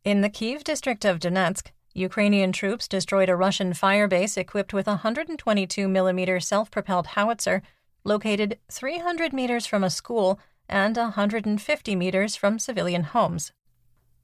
In 0.06 0.22
the 0.22 0.30
Kiev 0.30 0.64
district 0.64 1.06
of 1.06 1.18
Donetsk, 1.18 1.72
Ukrainian 1.96 2.52
troops 2.52 2.88
destroyed 2.88 3.30
a 3.30 3.36
Russian 3.36 3.74
firebase 3.74 4.38
equipped 4.38 4.76
with 4.76 4.88
a 4.88 5.02
122 5.02 5.88
mm 5.88 6.44
self 6.44 6.70
propelled 6.70 7.08
howitzer 7.08 7.64
located 8.04 8.60
300 8.72 9.34
meters 9.34 9.66
from 9.66 9.84
a 9.84 9.90
school 9.90 10.40
and 10.70 10.96
150 10.96 11.96
meters 11.96 12.36
from 12.36 12.60
civilian 12.60 13.04
homes. 13.06 13.52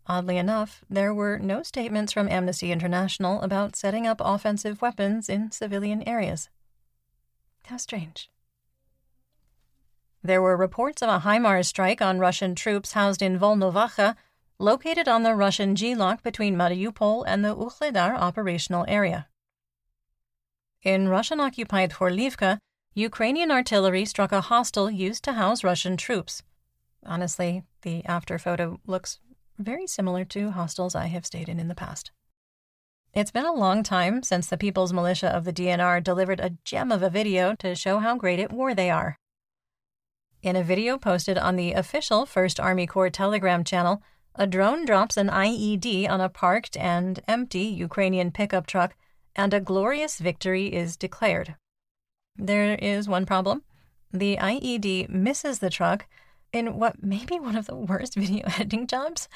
Oddly 0.09 0.37
enough, 0.37 0.85
there 0.89 1.13
were 1.13 1.37
no 1.37 1.63
statements 1.63 2.13
from 2.13 2.29
Amnesty 2.29 2.71
International 2.71 3.41
about 3.41 3.75
setting 3.75 4.07
up 4.07 4.21
offensive 4.23 4.81
weapons 4.81 5.27
in 5.27 5.51
civilian 5.51 6.01
areas. 6.07 6.49
How 7.65 7.75
strange. 7.75 8.29
There 10.23 10.41
were 10.41 10.55
reports 10.55 11.01
of 11.01 11.09
a 11.09 11.19
HIMARS 11.19 11.67
strike 11.67 12.01
on 12.01 12.19
Russian 12.19 12.55
troops 12.55 12.93
housed 12.93 13.21
in 13.21 13.37
Volnovakha, 13.37 14.15
located 14.59 15.09
on 15.09 15.23
the 15.23 15.35
Russian 15.35 15.75
GLOC 15.75 16.23
between 16.23 16.55
Mariupol 16.55 17.25
and 17.27 17.43
the 17.43 17.55
Vuhledar 17.55 18.15
operational 18.15 18.85
area. 18.87 19.27
In 20.83 21.09
Russian 21.09 21.41
occupied 21.41 21.91
Horlivka, 21.91 22.59
Ukrainian 22.93 23.51
artillery 23.51 24.05
struck 24.05 24.31
a 24.31 24.41
hostel 24.41 24.89
used 24.89 25.23
to 25.25 25.33
house 25.33 25.63
Russian 25.63 25.97
troops. 25.97 26.43
Honestly, 27.05 27.63
the 27.81 28.03
after 28.05 28.39
photo 28.39 28.79
looks 28.85 29.19
very 29.57 29.87
similar 29.87 30.23
to 30.25 30.51
hostels 30.51 30.95
I 30.95 31.07
have 31.07 31.25
stayed 31.25 31.49
in 31.49 31.59
in 31.59 31.67
the 31.67 31.75
past. 31.75 32.11
It's 33.13 33.31
been 33.31 33.45
a 33.45 33.53
long 33.53 33.83
time 33.83 34.21
since 34.21 34.47
the 34.47 34.57
People's 34.57 34.93
Militia 34.93 35.27
of 35.29 35.43
the 35.43 35.53
DNR 35.53 36.03
delivered 36.03 36.39
a 36.39 36.57
gem 36.63 36.91
of 36.91 37.01
a 37.01 37.09
video 37.09 37.55
to 37.55 37.73
show 37.73 37.99
how 37.99 38.15
great 38.15 38.39
at 38.39 38.51
war 38.51 38.75
they 38.75 38.89
are. 38.89 39.17
In 40.43 40.55
a 40.55 40.63
video 40.63 40.97
posted 40.97 41.37
on 41.37 41.55
the 41.55 41.73
official 41.73 42.25
1st 42.25 42.63
Army 42.63 42.85
Corps 42.85 43.09
Telegram 43.09 43.63
channel, 43.63 44.03
a 44.35 44.45
drone 44.45 44.85
drops 44.85 45.17
an 45.17 45.29
IED 45.29 46.07
on 46.07 46.21
a 46.21 46.29
parked 46.29 46.77
and 46.77 47.21
empty 47.27 47.63
Ukrainian 47.63 48.31
pickup 48.31 48.67
truck, 48.67 48.95
and 49.35 49.51
a 49.53 49.59
glorious 49.59 50.19
victory 50.19 50.67
is 50.67 50.95
declared. 50.95 51.55
There 52.35 52.75
is 52.75 53.09
one 53.09 53.25
problem. 53.25 53.63
The 54.13 54.37
IED 54.37 55.09
misses 55.09 55.57
the 55.57 55.71
truck 55.71 56.05
in 56.53 56.77
what 56.77 57.03
may 57.03 57.25
be 57.25 57.39
one 57.39 57.55
of 57.55 57.67
the 57.67 57.75
worst 57.75 58.15
video 58.15 58.45
editing 58.47 58.87
jobs. 58.87 59.27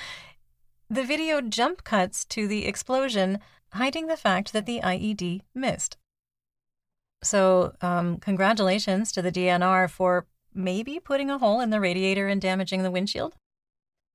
The 0.89 1.03
video 1.03 1.41
jump 1.41 1.83
cuts 1.83 2.25
to 2.25 2.47
the 2.47 2.65
explosion, 2.65 3.39
hiding 3.73 4.07
the 4.07 4.17
fact 4.17 4.53
that 4.53 4.65
the 4.65 4.81
IED 4.81 5.41
missed. 5.55 5.97
So, 7.23 7.73
um, 7.81 8.17
congratulations 8.17 9.11
to 9.13 9.21
the 9.21 9.31
DNR 9.31 9.89
for 9.89 10.25
maybe 10.53 10.99
putting 10.99 11.29
a 11.29 11.37
hole 11.37 11.61
in 11.61 11.69
the 11.69 11.79
radiator 11.79 12.27
and 12.27 12.41
damaging 12.41 12.83
the 12.83 12.91
windshield? 12.91 13.35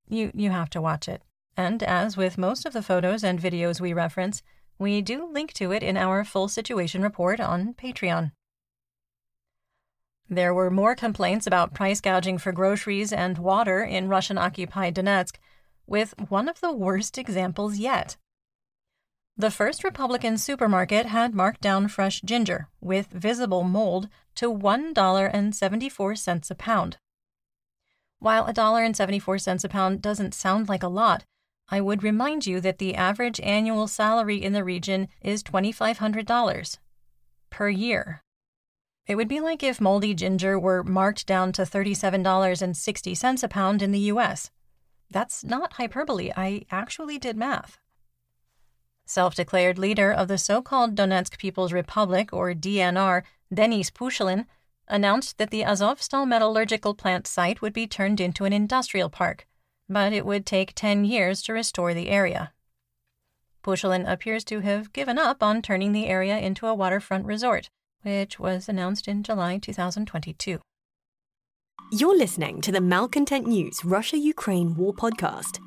You, 0.08 0.30
you 0.34 0.50
have 0.50 0.70
to 0.70 0.80
watch 0.80 1.08
it. 1.08 1.22
And 1.56 1.82
as 1.82 2.16
with 2.16 2.36
most 2.36 2.66
of 2.66 2.72
the 2.72 2.82
photos 2.82 3.24
and 3.24 3.40
videos 3.40 3.80
we 3.80 3.92
reference, 3.92 4.42
we 4.78 5.00
do 5.00 5.26
link 5.26 5.52
to 5.54 5.72
it 5.72 5.82
in 5.82 5.96
our 5.96 6.24
full 6.24 6.48
situation 6.48 7.02
report 7.02 7.40
on 7.40 7.74
Patreon. 7.74 8.32
There 10.28 10.52
were 10.52 10.70
more 10.70 10.96
complaints 10.96 11.46
about 11.46 11.74
price 11.74 12.00
gouging 12.00 12.38
for 12.38 12.50
groceries 12.50 13.12
and 13.12 13.38
water 13.38 13.82
in 13.82 14.08
Russian 14.08 14.38
occupied 14.38 14.94
Donetsk, 14.96 15.36
with 15.86 16.14
one 16.28 16.48
of 16.48 16.60
the 16.60 16.72
worst 16.72 17.16
examples 17.16 17.78
yet. 17.78 18.16
The 19.36 19.50
First 19.50 19.84
Republican 19.84 20.38
supermarket 20.38 21.06
had 21.06 21.34
marked 21.34 21.60
down 21.60 21.88
fresh 21.88 22.22
ginger, 22.22 22.68
with 22.80 23.08
visible 23.08 23.62
mold, 23.62 24.08
to 24.36 24.52
$1.74 24.52 26.50
a 26.50 26.54
pound. 26.54 26.98
While 28.18 28.46
$1.74 28.46 29.64
a 29.64 29.68
pound 29.68 30.02
doesn't 30.02 30.34
sound 30.34 30.68
like 30.68 30.82
a 30.82 30.88
lot, 30.88 31.24
I 31.68 31.80
would 31.80 32.02
remind 32.02 32.46
you 32.46 32.60
that 32.62 32.78
the 32.78 32.94
average 32.94 33.38
annual 33.40 33.86
salary 33.86 34.42
in 34.42 34.54
the 34.54 34.64
region 34.64 35.08
is 35.20 35.42
$2,500 35.42 36.78
per 37.50 37.68
year. 37.68 38.22
It 39.06 39.14
would 39.14 39.28
be 39.28 39.40
like 39.40 39.62
if 39.62 39.80
moldy 39.80 40.14
ginger 40.14 40.58
were 40.58 40.82
marked 40.82 41.26
down 41.26 41.52
to 41.52 41.62
$37.60 41.62 43.42
a 43.42 43.48
pound 43.48 43.82
in 43.82 43.92
the 43.92 44.10
US. 44.12 44.50
That's 45.10 45.44
not 45.44 45.74
hyperbole, 45.74 46.32
I 46.36 46.66
actually 46.70 47.18
did 47.18 47.36
math. 47.36 47.78
Self 49.06 49.34
declared 49.34 49.78
leader 49.78 50.10
of 50.12 50.26
the 50.28 50.38
so 50.38 50.60
called 50.60 50.96
Donetsk 50.96 51.38
People's 51.38 51.72
Republic, 51.72 52.32
or 52.32 52.52
DNR, 52.52 53.22
Denis 53.54 53.90
Pushilin, 53.90 54.46
announced 54.88 55.38
that 55.38 55.50
the 55.50 55.62
Azovstal 55.62 56.26
metallurgical 56.26 56.94
plant 56.94 57.26
site 57.26 57.62
would 57.62 57.72
be 57.72 57.86
turned 57.86 58.20
into 58.20 58.44
an 58.44 58.52
industrial 58.52 59.08
park 59.08 59.46
but 59.88 60.12
it 60.12 60.26
would 60.26 60.44
take 60.44 60.74
10 60.74 61.04
years 61.04 61.42
to 61.42 61.52
restore 61.52 61.94
the 61.94 62.08
area. 62.08 62.52
Pushilin 63.62 64.10
appears 64.10 64.44
to 64.44 64.60
have 64.60 64.92
given 64.92 65.18
up 65.18 65.42
on 65.42 65.62
turning 65.62 65.92
the 65.92 66.06
area 66.06 66.38
into 66.38 66.66
a 66.66 66.74
waterfront 66.74 67.24
resort, 67.24 67.70
which 68.02 68.38
was 68.38 68.68
announced 68.68 69.08
in 69.08 69.22
July 69.22 69.58
2022. 69.58 70.60
You're 71.92 72.16
listening 72.16 72.60
to 72.62 72.72
the 72.72 72.80
Malcontent 72.80 73.46
News 73.46 73.84
Russia 73.84 74.18
Ukraine 74.18 74.74
War 74.74 74.92
Podcast. 74.92 75.58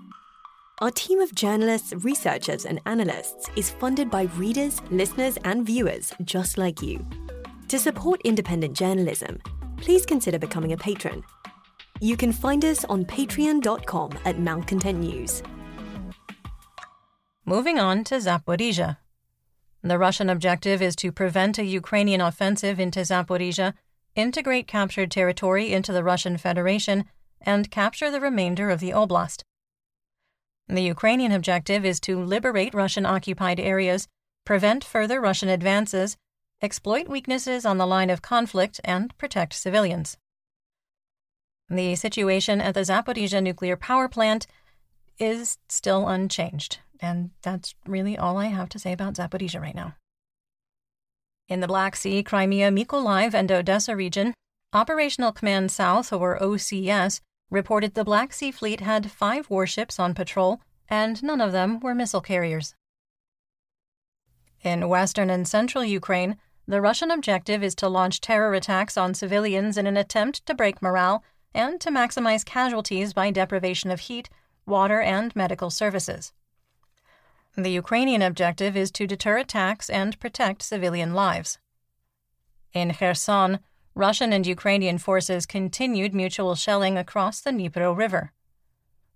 Our 0.81 0.91
team 0.91 1.19
of 1.19 1.35
journalists, 1.35 1.93
researchers, 2.03 2.65
and 2.65 2.81
analysts 2.85 3.49
is 3.55 3.69
funded 3.69 4.09
by 4.09 4.23
readers, 4.37 4.81
listeners, 4.91 5.37
and 5.43 5.65
viewers 5.65 6.13
just 6.23 6.57
like 6.57 6.81
you. 6.81 7.05
To 7.67 7.79
support 7.79 8.21
independent 8.23 8.75
journalism, 8.75 9.39
please 9.77 10.05
consider 10.05 10.39
becoming 10.39 10.73
a 10.73 10.77
patron 10.77 11.23
you 12.01 12.15
can 12.15 12.31
find 12.31 12.63
us 12.63 12.85
on 12.85 13.03
patreon.com 13.05 14.11
at 14.23 14.39
Malcontent 14.39 14.99
News. 14.99 15.43
Moving 17.45 17.77
on 17.79 18.03
to 18.05 18.15
Zaporizhia. 18.15 18.97
The 19.81 19.97
Russian 19.97 20.29
objective 20.29 20.81
is 20.81 20.95
to 20.97 21.11
prevent 21.11 21.57
a 21.57 21.63
Ukrainian 21.63 22.19
offensive 22.19 22.79
into 22.79 22.99
Zaporizhia, 23.01 23.73
integrate 24.15 24.67
captured 24.67 25.09
territory 25.09 25.71
into 25.71 25.93
the 25.93 26.03
Russian 26.03 26.37
Federation, 26.37 27.05
and 27.41 27.71
capture 27.71 28.11
the 28.11 28.19
remainder 28.19 28.69
of 28.69 28.81
the 28.81 28.91
oblast. 28.91 29.43
The 30.67 30.81
Ukrainian 30.81 31.31
objective 31.31 31.85
is 31.85 31.99
to 32.01 32.21
liberate 32.21 32.73
Russian 32.73 33.05
occupied 33.05 33.59
areas, 33.59 34.07
prevent 34.45 34.83
further 34.83 35.21
Russian 35.21 35.49
advances, 35.49 36.17
exploit 36.61 37.07
weaknesses 37.07 37.65
on 37.65 37.77
the 37.77 37.87
line 37.87 38.09
of 38.09 38.21
conflict, 38.21 38.81
and 38.83 39.17
protect 39.17 39.53
civilians. 39.53 40.17
The 41.69 41.95
situation 41.95 42.59
at 42.59 42.73
the 42.73 42.81
Zaporizhia 42.81 43.41
nuclear 43.41 43.77
power 43.77 44.09
plant 44.09 44.45
is 45.17 45.57
still 45.69 46.07
unchanged, 46.07 46.79
and 47.01 47.31
that's 47.41 47.75
really 47.85 48.17
all 48.17 48.37
I 48.37 48.47
have 48.47 48.69
to 48.69 48.79
say 48.79 48.91
about 48.91 49.15
Zaporizhia 49.15 49.61
right 49.61 49.75
now. 49.75 49.95
In 51.47 51.61
the 51.61 51.67
Black 51.67 51.95
Sea, 51.95 52.21
Crimea, 52.21 52.69
Mykolaiv, 52.69 53.33
and 53.33 53.51
Odessa 53.51 53.95
region, 53.95 54.33
Operational 54.71 55.31
Command 55.31 55.71
South, 55.71 56.13
or 56.13 56.37
OCS, 56.39 57.21
reported 57.49 57.95
the 57.95 58.03
Black 58.03 58.33
Sea 58.33 58.51
Fleet 58.51 58.81
had 58.81 59.11
five 59.11 59.49
warships 59.49 59.99
on 59.99 60.13
patrol, 60.13 60.61
and 60.87 61.23
none 61.23 61.41
of 61.41 61.51
them 61.51 61.79
were 61.79 61.95
missile 61.95 62.21
carriers. 62.21 62.75
In 64.61 64.89
western 64.89 65.29
and 65.29 65.47
central 65.47 65.83
Ukraine, 65.83 66.37
the 66.67 66.81
Russian 66.81 67.09
objective 67.09 67.63
is 67.63 67.73
to 67.75 67.89
launch 67.89 68.21
terror 68.21 68.53
attacks 68.53 68.95
on 68.95 69.15
civilians 69.15 69.77
in 69.77 69.87
an 69.87 69.97
attempt 69.97 70.45
to 70.45 70.53
break 70.53 70.81
morale 70.81 71.23
and 71.53 71.81
to 71.81 71.89
maximize 71.89 72.45
casualties 72.45 73.13
by 73.13 73.31
deprivation 73.31 73.89
of 73.89 74.01
heat, 74.01 74.29
water, 74.67 75.01
and 75.01 75.35
medical 75.35 75.71
services. 75.71 76.31
The 77.61 77.71
Ukrainian 77.71 78.21
objective 78.21 78.77
is 78.77 78.89
to 78.91 79.05
deter 79.05 79.37
attacks 79.37 79.89
and 79.89 80.17
protect 80.21 80.61
civilian 80.61 81.13
lives. 81.13 81.57
In 82.71 82.93
Kherson, 82.93 83.59
Russian 83.93 84.31
and 84.31 84.47
Ukrainian 84.47 84.97
forces 84.97 85.45
continued 85.45 86.13
mutual 86.13 86.55
shelling 86.55 86.97
across 86.97 87.41
the 87.41 87.51
Dnipro 87.51 87.95
River. 87.95 88.31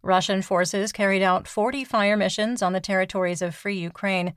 Russian 0.01 0.41
forces 0.41 0.91
carried 0.91 1.21
out 1.21 1.47
40 1.47 1.85
fire 1.85 2.17
missions 2.17 2.61
on 2.61 2.73
the 2.73 2.81
territories 2.81 3.41
of 3.41 3.55
Free 3.55 3.79
Ukraine. 3.79 4.33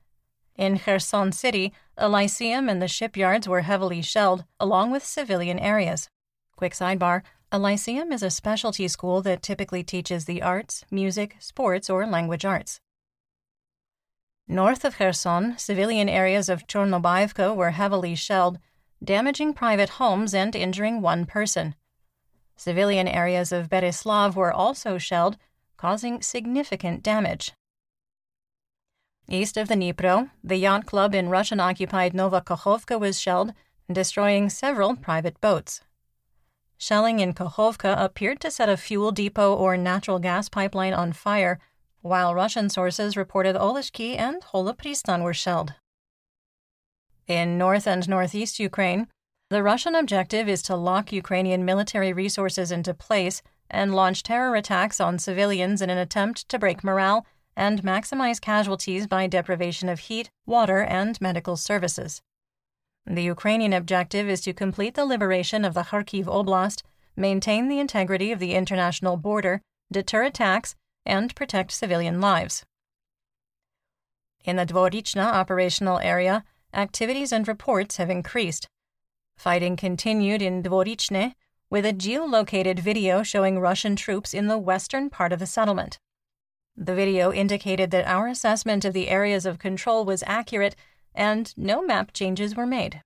In 0.55 0.79
Kherson 0.79 1.33
City, 1.33 1.73
a 1.97 2.09
lyceum 2.09 2.69
and 2.69 2.81
the 2.81 2.87
shipyards 2.87 3.49
were 3.49 3.63
heavily 3.63 4.03
shelled, 4.03 4.45
along 4.61 4.93
with 4.93 5.05
civilian 5.05 5.59
areas. 5.59 6.09
Quick 6.55 6.75
sidebar 6.75 7.23
a 7.51 7.59
lyceum 7.59 8.13
is 8.13 8.23
a 8.23 8.31
specialty 8.31 8.87
school 8.87 9.23
that 9.23 9.43
typically 9.43 9.83
teaches 9.83 10.25
the 10.25 10.43
arts, 10.43 10.85
music, 10.91 11.37
sports, 11.41 11.89
or 11.89 12.07
language 12.07 12.45
arts. 12.45 12.81
North 14.49 14.85
of 14.85 14.97
Kherson, 14.97 15.59
civilian 15.59 16.09
areas 16.09 16.49
of 16.49 16.69
Chornobaivka 16.69 17.55
were 17.55 17.73
heavily 17.73 18.15
shelled, 18.15 18.59
damaging 19.03 19.53
private 19.53 19.91
homes 19.99 20.35
and 20.35 20.55
injuring 20.55 21.01
one 21.01 21.27
person. 21.27 21.75
Civilian 22.57 23.09
areas 23.09 23.51
of 23.51 23.69
Beryslav 23.69 24.37
were 24.37 24.53
also 24.53 24.99
shelled, 24.99 25.37
causing 25.77 26.23
significant 26.23 27.03
damage. 27.03 27.53
East 29.29 29.57
of 29.57 29.67
the 29.67 29.75
Dnipro, 29.75 30.31
the 30.45 30.57
yacht 30.57 30.87
club 30.87 31.13
in 31.13 31.29
Russian 31.29 31.59
occupied 31.59 32.15
Nova 32.15 32.41
Kakhovka 32.41 33.01
was 33.01 33.21
shelled, 33.21 33.53
destroying 33.93 34.49
several 34.49 34.95
private 34.95 35.41
boats. 35.41 35.81
Shelling 36.79 37.19
in 37.19 37.35
Kakhovka 37.35 37.97
appeared 37.99 38.41
to 38.41 38.51
set 38.51 38.69
a 38.69 38.77
fuel 38.77 39.11
depot 39.11 39.53
or 39.55 39.77
natural 39.77 40.21
gas 40.21 40.49
pipeline 40.49 40.95
on 40.95 41.13
fire, 41.13 41.59
while 42.01 42.35
Russian 42.35 42.69
sources 42.69 43.17
reported 43.17 43.57
Oleshki 43.57 44.17
and 44.19 44.43
Holopristan 44.43 45.23
were 45.23 45.35
shelled. 45.35 45.75
In 47.27 47.59
north 47.59 47.87
and 47.87 48.09
northeast 48.09 48.61
Ukraine, 48.61 49.09
the 49.51 49.63
Russian 49.63 49.95
objective 49.95 50.49
is 50.49 50.63
to 50.63 50.77
lock 50.77 51.13
Ukrainian 51.13 51.65
military 51.65 52.13
resources 52.13 52.71
into 52.71 52.95
place 52.95 53.43
and 53.71 53.95
launch 53.95 54.23
terror 54.23 54.55
attacks 54.55 55.01
on 55.01 55.19
civilians 55.19 55.83
in 55.83 55.91
an 55.91 55.99
attempt 55.99 56.49
to 56.49 56.59
break 56.59 56.85
morale 56.85 57.27
and 57.57 57.83
maximize 57.83 58.41
casualties 58.41 59.07
by 59.07 59.27
deprivation 59.27 59.89
of 59.89 60.01
heat, 60.01 60.31
water, 60.47 60.83
and 60.83 61.21
medical 61.21 61.57
services. 61.57 62.23
The 63.07 63.23
Ukrainian 63.23 63.73
objective 63.73 64.29
is 64.29 64.41
to 64.43 64.53
complete 64.53 64.95
the 64.95 65.07
liberation 65.07 65.65
of 65.65 65.75
the 65.75 65.85
Kharkiv 65.85 66.25
Oblast, 66.25 66.83
maintain 67.17 67.69
the 67.69 67.79
integrity 67.79 68.33
of 68.33 68.41
the 68.41 68.55
international 68.55 69.17
border, 69.17 69.63
deter 69.91 70.25
attacks, 70.25 70.75
and 71.07 71.35
protect 71.35 71.73
civilian 71.73 72.21
lives. 72.21 72.65
In 74.45 74.57
the 74.57 74.67
Dvorichna 74.67 75.25
operational 75.25 75.99
area, 75.99 76.45
activities 76.73 77.33
and 77.33 77.49
reports 77.49 77.97
have 77.97 78.11
increased. 78.11 78.69
Fighting 79.37 79.77
continued 79.77 80.43
in 80.43 80.63
Dvorichne, 80.63 81.35
with 81.69 81.85
a 81.85 81.93
geolocated 81.93 82.79
video 82.79 83.23
showing 83.23 83.59
Russian 83.59 83.97
troops 83.97 84.33
in 84.33 84.47
the 84.47 84.59
western 84.59 85.11
part 85.11 85.33
of 85.33 85.41
the 85.41 85.47
settlement. 85.47 85.99
The 86.77 86.95
video 86.95 87.33
indicated 87.33 87.91
that 87.91 88.07
our 88.07 88.29
assessment 88.29 88.85
of 88.85 88.93
the 88.93 89.09
areas 89.09 89.47
of 89.47 89.59
control 89.59 90.05
was 90.05 90.23
accurate 90.27 90.77
and 91.15 91.53
no 91.57 91.83
map 91.83 92.13
changes 92.13 92.55
were 92.55 92.67
made. 92.67 93.03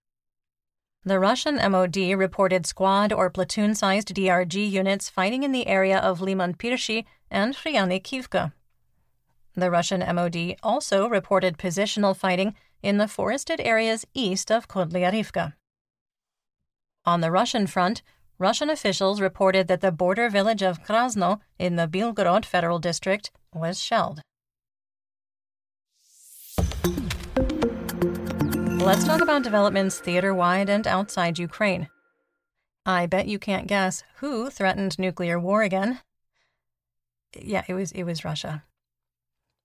The 1.03 1.19
Russian 1.19 1.57
MOD 1.57 1.97
reported 1.97 2.67
squad 2.67 3.11
or 3.11 3.31
platoon 3.31 3.75
sized 3.75 4.15
DRG 4.15 4.71
units 4.71 5.09
fighting 5.09 5.45
in 5.45 5.53
the 5.53 5.67
area 5.67 5.99
of 5.99 6.21
Liman 6.21 6.55
Pirshi 6.55 7.07
and 7.31 7.57
Kivka. 7.57 8.53
The 9.55 9.71
Russian 9.71 10.01
MOD 10.15 10.57
also 10.63 11.09
reported 11.09 11.57
positional 11.57 12.15
fighting 12.15 12.55
in 12.83 12.99
the 12.99 13.09
forested 13.09 13.63
areas 13.63 14.07
east 14.13 14.53
of 14.53 14.69
Kodlyarivka. 14.69 15.55
On 17.07 17.23
the 17.23 17.31
Russian 17.31 17.67
front, 17.67 18.03
Russian 18.39 18.69
officials 18.69 19.23
reported 19.23 19.69
that 19.69 19.81
the 19.81 19.93
border 19.93 20.29
village 20.29 20.63
of 20.63 20.85
Krasno 20.85 21.41
in 21.59 21.77
the 21.77 21.89
Belgorod 21.89 22.45
Federal 22.45 22.79
District 22.79 23.31
was 23.55 23.81
shelled. 23.81 24.21
Let's 28.83 29.05
talk 29.05 29.21
about 29.21 29.43
developments 29.43 30.01
theater 30.01 30.33
wide 30.35 30.71
and 30.71 30.87
outside 30.87 31.39
Ukraine. 31.39 31.89
I 32.87 33.05
bet 33.05 33.29
you 33.29 33.39
can't 33.39 33.67
guess 33.67 34.03
who 34.17 34.49
threatened 34.49 34.99
nuclear 34.99 35.39
war 35.39 35.63
again. 35.63 36.01
Yeah, 37.39 37.63
it 37.69 37.75
was 37.75 37.93
it 37.93 38.05
was 38.05 38.25
Russia. 38.25 38.65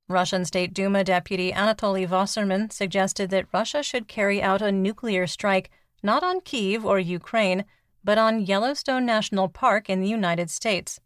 Russian 0.09 0.43
State 0.43 0.73
Duma 0.73 1.05
Deputy 1.05 1.53
Anatoly 1.53 2.07
Wasserman 2.07 2.69
suggested 2.71 3.29
that 3.29 3.47
Russia 3.53 3.81
should 3.81 4.09
carry 4.09 4.41
out 4.41 4.61
a 4.61 4.71
nuclear 4.71 5.27
strike 5.27 5.71
not 6.03 6.21
on 6.21 6.41
Kiev 6.41 6.85
or 6.85 6.99
Ukraine, 6.99 7.63
but 8.03 8.17
on 8.17 8.45
Yellowstone 8.45 9.05
National 9.05 9.47
Park 9.47 9.89
in 9.89 10.01
the 10.01 10.09
United 10.09 10.49
States. 10.51 10.99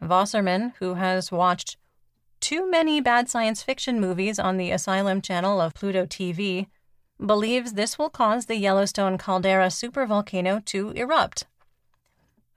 Wasserman, 0.00 0.72
who 0.78 0.94
has 0.94 1.32
watched 1.32 1.76
too 2.40 2.70
many 2.70 3.00
bad 3.00 3.28
science 3.28 3.62
fiction 3.62 4.00
movies 4.00 4.38
on 4.38 4.56
the 4.56 4.70
Asylum 4.70 5.20
channel 5.20 5.60
of 5.60 5.74
Pluto 5.74 6.06
TV, 6.06 6.68
believes 7.24 7.72
this 7.72 7.98
will 7.98 8.10
cause 8.10 8.46
the 8.46 8.56
Yellowstone 8.56 9.18
caldera 9.18 9.68
supervolcano 9.68 10.64
to 10.64 10.90
erupt. 10.90 11.46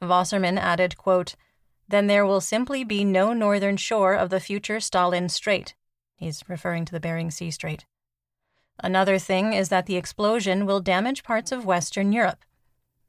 Wasserman 0.02 0.58
added, 0.58 0.98
quote, 0.98 1.36
then 1.90 2.08
there 2.08 2.26
will 2.26 2.42
simply 2.42 2.84
be 2.84 3.04
no 3.04 3.34
northern 3.34 3.78
shore 3.78 4.14
of 4.14 4.30
the 4.30 4.40
future 4.40 4.80
Stalin 4.80 5.30
Strait. 5.30 5.74
He's 6.18 6.44
referring 6.48 6.86
to 6.86 6.92
the 6.92 7.00
Bering 7.00 7.32
Sea 7.32 7.52
Strait. 7.52 7.86
Another 8.84 9.18
thing 9.18 9.54
is 9.54 9.70
that 9.70 9.86
the 9.86 9.96
explosion 9.96 10.66
will 10.66 10.82
damage 10.82 11.24
parts 11.24 11.52
of 11.52 11.66
Western 11.66 12.12
Europe. 12.12 12.44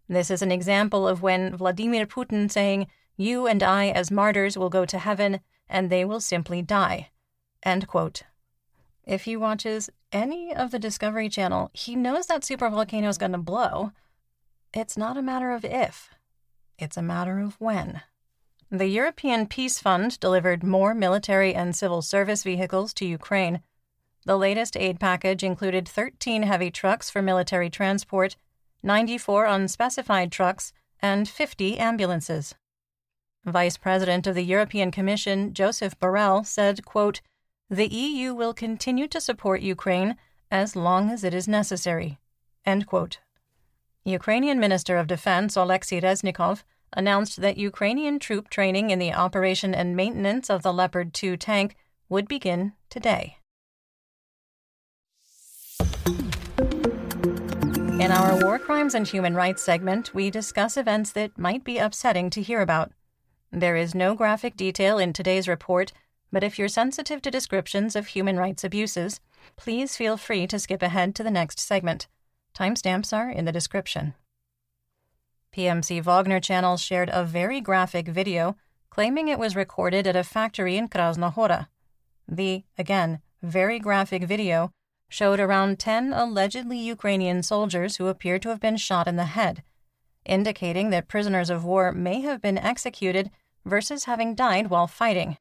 This 0.09 0.31
is 0.31 0.43
an 0.43 0.53
example 0.53 1.07
of 1.07 1.21
when 1.21 1.57
Vladimir 1.57 2.07
Putin 2.07 2.51
saying, 2.51 2.87
You 3.17 3.47
and 3.47 3.63
I, 3.63 3.89
as 3.89 4.11
martyrs, 4.11 4.57
will 4.57 4.71
go 4.71 4.87
to 4.87 4.99
heaven, 4.99 5.41
and 5.69 5.91
they 5.91 6.05
will 6.05 6.21
simply 6.21 6.63
die. 6.63 7.11
End 7.63 7.87
quote. 7.87 8.23
If 9.09 9.25
he 9.25 9.39
watches 9.39 9.89
any 10.13 10.55
of 10.55 10.71
the 10.71 10.79
Discovery 10.79 11.31
Channel, 11.31 11.71
he 11.73 11.97
knows 11.97 12.27
that 12.27 12.43
supervolcano 12.43 13.09
is 13.09 13.17
going 13.17 13.33
to 13.33 13.39
blow. 13.39 13.93
It's 14.75 14.99
not 14.99 15.17
a 15.17 15.23
matter 15.23 15.51
of 15.51 15.65
if, 15.65 16.11
it's 16.79 16.99
a 16.99 17.03
matter 17.03 17.41
of 17.41 17.59
when. 17.59 18.03
The 18.71 18.87
European 18.87 19.47
Peace 19.47 19.79
Fund 19.79 20.21
delivered 20.21 20.63
more 20.63 20.93
military 20.93 21.55
and 21.55 21.75
civil 21.75 22.03
service 22.03 22.43
vehicles 22.45 22.93
to 22.95 23.07
Ukraine. 23.07 23.63
The 24.27 24.37
latest 24.37 24.77
aid 24.77 25.01
package 25.01 25.43
included 25.43 25.89
13 25.89 26.43
heavy 26.43 26.71
trucks 26.71 27.09
for 27.09 27.23
military 27.23 27.71
transport, 27.71 28.37
94 28.83 29.47
unspecified 29.47 30.31
trucks, 30.31 30.75
and 31.01 31.27
50 31.27 31.79
ambulances. 31.79 32.55
Vice 33.47 33.79
President 33.79 34.27
of 34.27 34.35
the 34.35 34.45
European 34.45 34.91
Commission, 34.91 35.55
Josep 35.55 35.95
Borrell, 35.99 36.45
said, 36.45 36.85
quote, 36.85 37.23
The 37.71 37.87
EU 37.87 38.33
will 38.33 38.55
continue 38.55 39.07
to 39.09 39.21
support 39.21 39.61
Ukraine 39.61 40.17
as 40.51 40.75
long 40.75 41.11
as 41.11 41.23
it 41.23 41.35
is 41.35 41.47
necessary. 41.47 42.19
Ukrainian 44.05 44.59
Minister 44.59 44.97
of 44.97 45.07
Defense 45.07 45.55
Oleksiy 45.55 46.03
Reznikov 46.03 46.63
announced 46.95 47.43
that 47.43 47.59
Ukrainian 47.59 48.19
troop 48.19 48.49
training 48.49 48.89
in 48.89 48.99
the 48.99 49.13
operation 49.13 49.75
and 49.75 49.95
maintenance 49.95 50.49
of 50.49 50.63
the 50.63 50.73
Leopard 50.73 51.13
2 51.13 51.37
tank 51.37 51.77
would 52.09 52.27
begin 52.27 52.73
today. 52.89 53.37
In 58.01 58.11
our 58.11 58.43
War 58.43 58.59
Crimes 58.59 58.95
and 58.95 59.07
Human 59.07 59.35
Rights 59.35 59.63
segment, 59.63 60.15
we 60.15 60.31
discuss 60.31 60.79
events 60.79 61.13
that 61.13 61.37
might 61.37 61.65
be 61.65 61.77
upsetting 61.77 62.31
to 62.31 62.41
hear 62.41 62.63
about. 62.63 62.93
There 63.53 63.77
is 63.77 63.95
no 63.95 64.15
graphic 64.15 64.57
detail 64.57 64.99
in 64.99 65.13
today's 65.13 65.47
report, 65.47 65.93
but 66.33 66.45
if 66.45 66.59
you're 66.59 66.69
sensitive 66.69 67.23
to 67.23 67.31
descriptions 67.31 67.97
of 67.97 68.09
human 68.09 68.37
rights 68.37 68.65
abuses, 68.65 69.21
please 69.57 69.97
feel 69.97 70.17
free 70.17 70.47
to 70.47 70.59
skip 70.59 70.83
ahead 70.83 71.15
to 71.15 71.23
the 71.23 71.31
next 71.31 71.59
segment. 71.59 72.07
Timestamps 72.55 73.17
are 73.17 73.31
in 73.31 73.45
the 73.45 73.53
description. 73.53 74.15
PMC 75.57 76.03
Wagner 76.03 76.41
Channel 76.41 76.77
shared 76.77 77.11
a 77.13 77.25
very 77.25 77.61
graphic 77.61 78.09
video 78.09 78.57
claiming 78.91 79.29
it 79.29 79.39
was 79.39 79.57
recorded 79.57 80.07
at 80.07 80.17
a 80.17 80.25
factory 80.25 80.77
in 80.77 80.89
Krasnohora. 80.89 81.69
The, 82.27 82.65
again, 82.77 83.21
very 83.43 83.79
graphic 83.79 84.25
video 84.25 84.73
showed 85.09 85.41
around 85.41 85.79
10 85.79 86.13
allegedly 86.13 86.79
Ukrainian 86.79 87.43
soldiers 87.43 87.97
who 87.97 88.09
appeared 88.09 88.43
to 88.43 88.49
have 88.51 88.61
been 88.61 88.77
shot 88.77 89.09
in 89.09 89.17
the 89.17 89.25
head, 89.25 89.63
indicating 90.25 90.91
that 90.91 91.09
prisoners 91.09 91.49
of 91.49 91.65
war 91.65 91.93
may 91.93 92.21
have 92.21 92.43
been 92.43 92.59
executed 92.59 93.31
versus 93.65 94.05
having 94.05 94.35
died 94.35 94.69
while 94.69 94.87
fighting. 94.87 95.39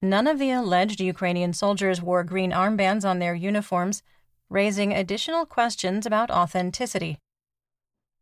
None 0.00 0.28
of 0.28 0.38
the 0.38 0.52
alleged 0.52 1.00
Ukrainian 1.00 1.52
soldiers 1.52 2.00
wore 2.00 2.22
green 2.22 2.52
armbands 2.52 3.04
on 3.04 3.18
their 3.18 3.34
uniforms, 3.34 4.02
raising 4.48 4.92
additional 4.92 5.44
questions 5.44 6.06
about 6.06 6.30
authenticity. 6.30 7.18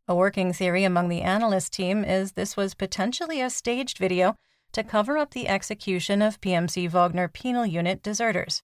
A 0.07 0.15
working 0.15 0.53
theory 0.53 0.83
among 0.83 1.09
the 1.09 1.21
analyst 1.21 1.73
team 1.73 2.03
is 2.03 2.31
this 2.31 2.57
was 2.57 2.73
potentially 2.73 3.41
a 3.41 3.49
staged 3.49 3.99
video 3.99 4.35
to 4.71 4.83
cover 4.83 5.17
up 5.17 5.31
the 5.31 5.47
execution 5.47 6.21
of 6.21 6.41
PMC 6.41 6.89
Wagner 6.89 7.27
penal 7.27 7.65
unit 7.65 8.01
deserters. 8.01 8.63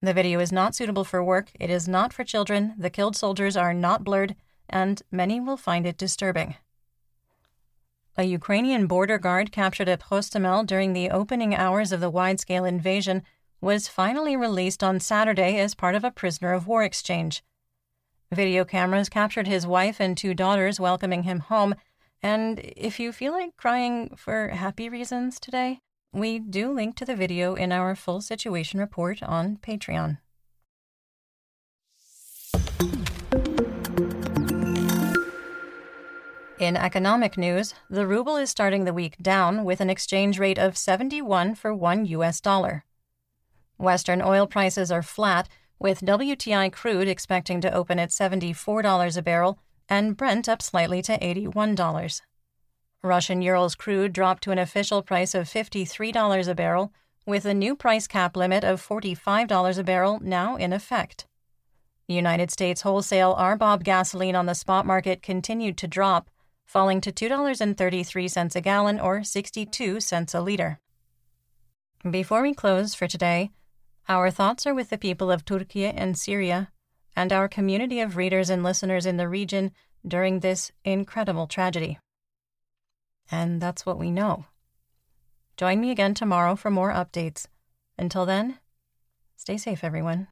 The 0.00 0.14
video 0.14 0.40
is 0.40 0.52
not 0.52 0.74
suitable 0.74 1.04
for 1.04 1.22
work, 1.22 1.50
it 1.58 1.70
is 1.70 1.88
not 1.88 2.12
for 2.12 2.24
children, 2.24 2.74
the 2.78 2.90
killed 2.90 3.16
soldiers 3.16 3.56
are 3.56 3.74
not 3.74 4.04
blurred, 4.04 4.34
and 4.68 5.02
many 5.10 5.40
will 5.40 5.56
find 5.56 5.86
it 5.86 5.98
disturbing. 5.98 6.54
A 8.18 8.24
Ukrainian 8.24 8.88
border 8.88 9.16
guard 9.16 9.52
captured 9.52 9.88
at 9.88 10.10
Hostomel 10.10 10.66
during 10.66 10.92
the 10.92 11.08
opening 11.08 11.54
hours 11.54 11.92
of 11.92 12.00
the 12.00 12.10
wide 12.10 12.40
scale 12.40 12.64
invasion 12.64 13.22
was 13.60 13.86
finally 13.86 14.36
released 14.36 14.82
on 14.82 14.98
Saturday 14.98 15.56
as 15.60 15.76
part 15.76 15.94
of 15.94 16.02
a 16.02 16.10
prisoner 16.10 16.52
of 16.52 16.66
war 16.66 16.82
exchange. 16.82 17.44
Video 18.32 18.64
cameras 18.64 19.08
captured 19.08 19.46
his 19.46 19.68
wife 19.68 20.00
and 20.00 20.16
two 20.16 20.34
daughters 20.34 20.80
welcoming 20.80 21.22
him 21.22 21.38
home. 21.38 21.76
And 22.20 22.58
if 22.76 22.98
you 22.98 23.12
feel 23.12 23.30
like 23.30 23.56
crying 23.56 24.16
for 24.16 24.48
happy 24.48 24.88
reasons 24.88 25.38
today, 25.38 25.78
we 26.12 26.40
do 26.40 26.72
link 26.72 26.96
to 26.96 27.04
the 27.04 27.14
video 27.14 27.54
in 27.54 27.70
our 27.70 27.94
full 27.94 28.20
situation 28.20 28.80
report 28.80 29.22
on 29.22 29.58
Patreon. 29.58 30.18
In 36.58 36.76
economic 36.76 37.38
news, 37.38 37.72
the 37.88 38.04
ruble 38.04 38.36
is 38.36 38.50
starting 38.50 38.84
the 38.84 38.92
week 38.92 39.16
down 39.18 39.64
with 39.64 39.80
an 39.80 39.88
exchange 39.88 40.40
rate 40.40 40.58
of 40.58 40.76
71 40.76 41.54
for 41.54 41.72
1 41.72 42.06
US 42.06 42.40
dollar. 42.40 42.84
Western 43.76 44.20
oil 44.20 44.48
prices 44.48 44.90
are 44.90 45.02
flat 45.02 45.48
with 45.78 46.00
WTI 46.00 46.72
crude 46.72 47.06
expecting 47.06 47.60
to 47.60 47.72
open 47.72 48.00
at 48.00 48.10
$74 48.10 49.16
a 49.16 49.22
barrel 49.22 49.60
and 49.88 50.16
Brent 50.16 50.48
up 50.48 50.60
slightly 50.60 51.00
to 51.02 51.16
$81. 51.18 52.22
Russian 53.04 53.40
Urals 53.40 53.76
crude 53.76 54.12
dropped 54.12 54.42
to 54.42 54.50
an 54.50 54.58
official 54.58 55.00
price 55.00 55.36
of 55.36 55.48
$53 55.48 56.48
a 56.48 56.54
barrel, 56.56 56.92
with 57.24 57.44
a 57.44 57.54
new 57.54 57.76
price 57.76 58.08
cap 58.08 58.36
limit 58.36 58.64
of 58.64 58.84
$45 58.84 59.78
a 59.78 59.84
barrel 59.84 60.18
now 60.20 60.56
in 60.56 60.72
effect. 60.72 61.24
United 62.08 62.50
States 62.50 62.80
wholesale 62.80 63.36
RBOB 63.36 63.84
gasoline 63.84 64.34
on 64.34 64.46
the 64.46 64.54
spot 64.54 64.84
market 64.86 65.22
continued 65.22 65.76
to 65.76 65.86
drop, 65.86 66.28
falling 66.68 67.00
to 67.00 67.10
$2.33 67.10 68.54
a 68.54 68.60
gallon 68.60 69.00
or 69.00 69.24
62 69.24 70.00
cents 70.00 70.34
a 70.34 70.40
liter. 70.42 70.78
Before 72.08 72.42
we 72.42 72.52
close 72.52 72.94
for 72.94 73.06
today, 73.06 73.50
our 74.06 74.30
thoughts 74.30 74.66
are 74.66 74.74
with 74.74 74.90
the 74.90 74.98
people 74.98 75.30
of 75.30 75.46
Turkey 75.46 75.86
and 75.86 76.16
Syria, 76.16 76.70
and 77.16 77.32
our 77.32 77.48
community 77.48 78.00
of 78.00 78.18
readers 78.18 78.50
and 78.50 78.62
listeners 78.62 79.06
in 79.06 79.16
the 79.16 79.28
region 79.28 79.72
during 80.06 80.40
this 80.40 80.70
incredible 80.84 81.46
tragedy. 81.46 81.98
And 83.30 83.62
that's 83.62 83.86
what 83.86 83.98
we 83.98 84.10
know. 84.10 84.44
Join 85.56 85.80
me 85.80 85.90
again 85.90 86.12
tomorrow 86.12 86.54
for 86.54 86.70
more 86.70 86.92
updates. 86.92 87.46
Until 87.96 88.26
then, 88.26 88.58
stay 89.36 89.56
safe, 89.56 89.82
everyone. 89.82 90.28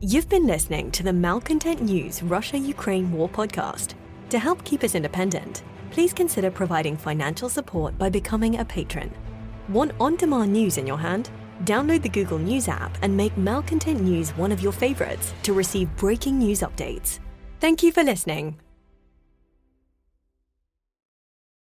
You've 0.00 0.28
been 0.28 0.46
listening 0.48 0.90
to 0.90 1.04
the 1.04 1.12
Malcontent 1.12 1.80
News 1.80 2.20
Russia 2.22 2.58
Ukraine 2.58 3.12
War 3.12 3.28
podcast. 3.28 3.94
To 4.32 4.38
help 4.38 4.64
keep 4.64 4.82
us 4.82 4.94
independent, 4.94 5.62
please 5.90 6.14
consider 6.14 6.50
providing 6.50 6.96
financial 6.96 7.50
support 7.50 7.98
by 7.98 8.08
becoming 8.08 8.60
a 8.60 8.64
patron. 8.64 9.14
Want 9.68 9.92
on 10.00 10.16
demand 10.16 10.54
news 10.54 10.78
in 10.78 10.86
your 10.86 10.96
hand? 10.96 11.28
Download 11.64 12.00
the 12.00 12.08
Google 12.08 12.38
News 12.38 12.66
app 12.66 12.96
and 13.02 13.14
make 13.14 13.36
Malcontent 13.36 14.00
News 14.00 14.30
one 14.38 14.50
of 14.50 14.62
your 14.62 14.72
favorites 14.72 15.34
to 15.42 15.52
receive 15.52 15.94
breaking 15.96 16.38
news 16.38 16.60
updates. 16.60 17.18
Thank 17.60 17.82
you 17.82 17.92
for 17.92 18.02
listening. 18.02 18.61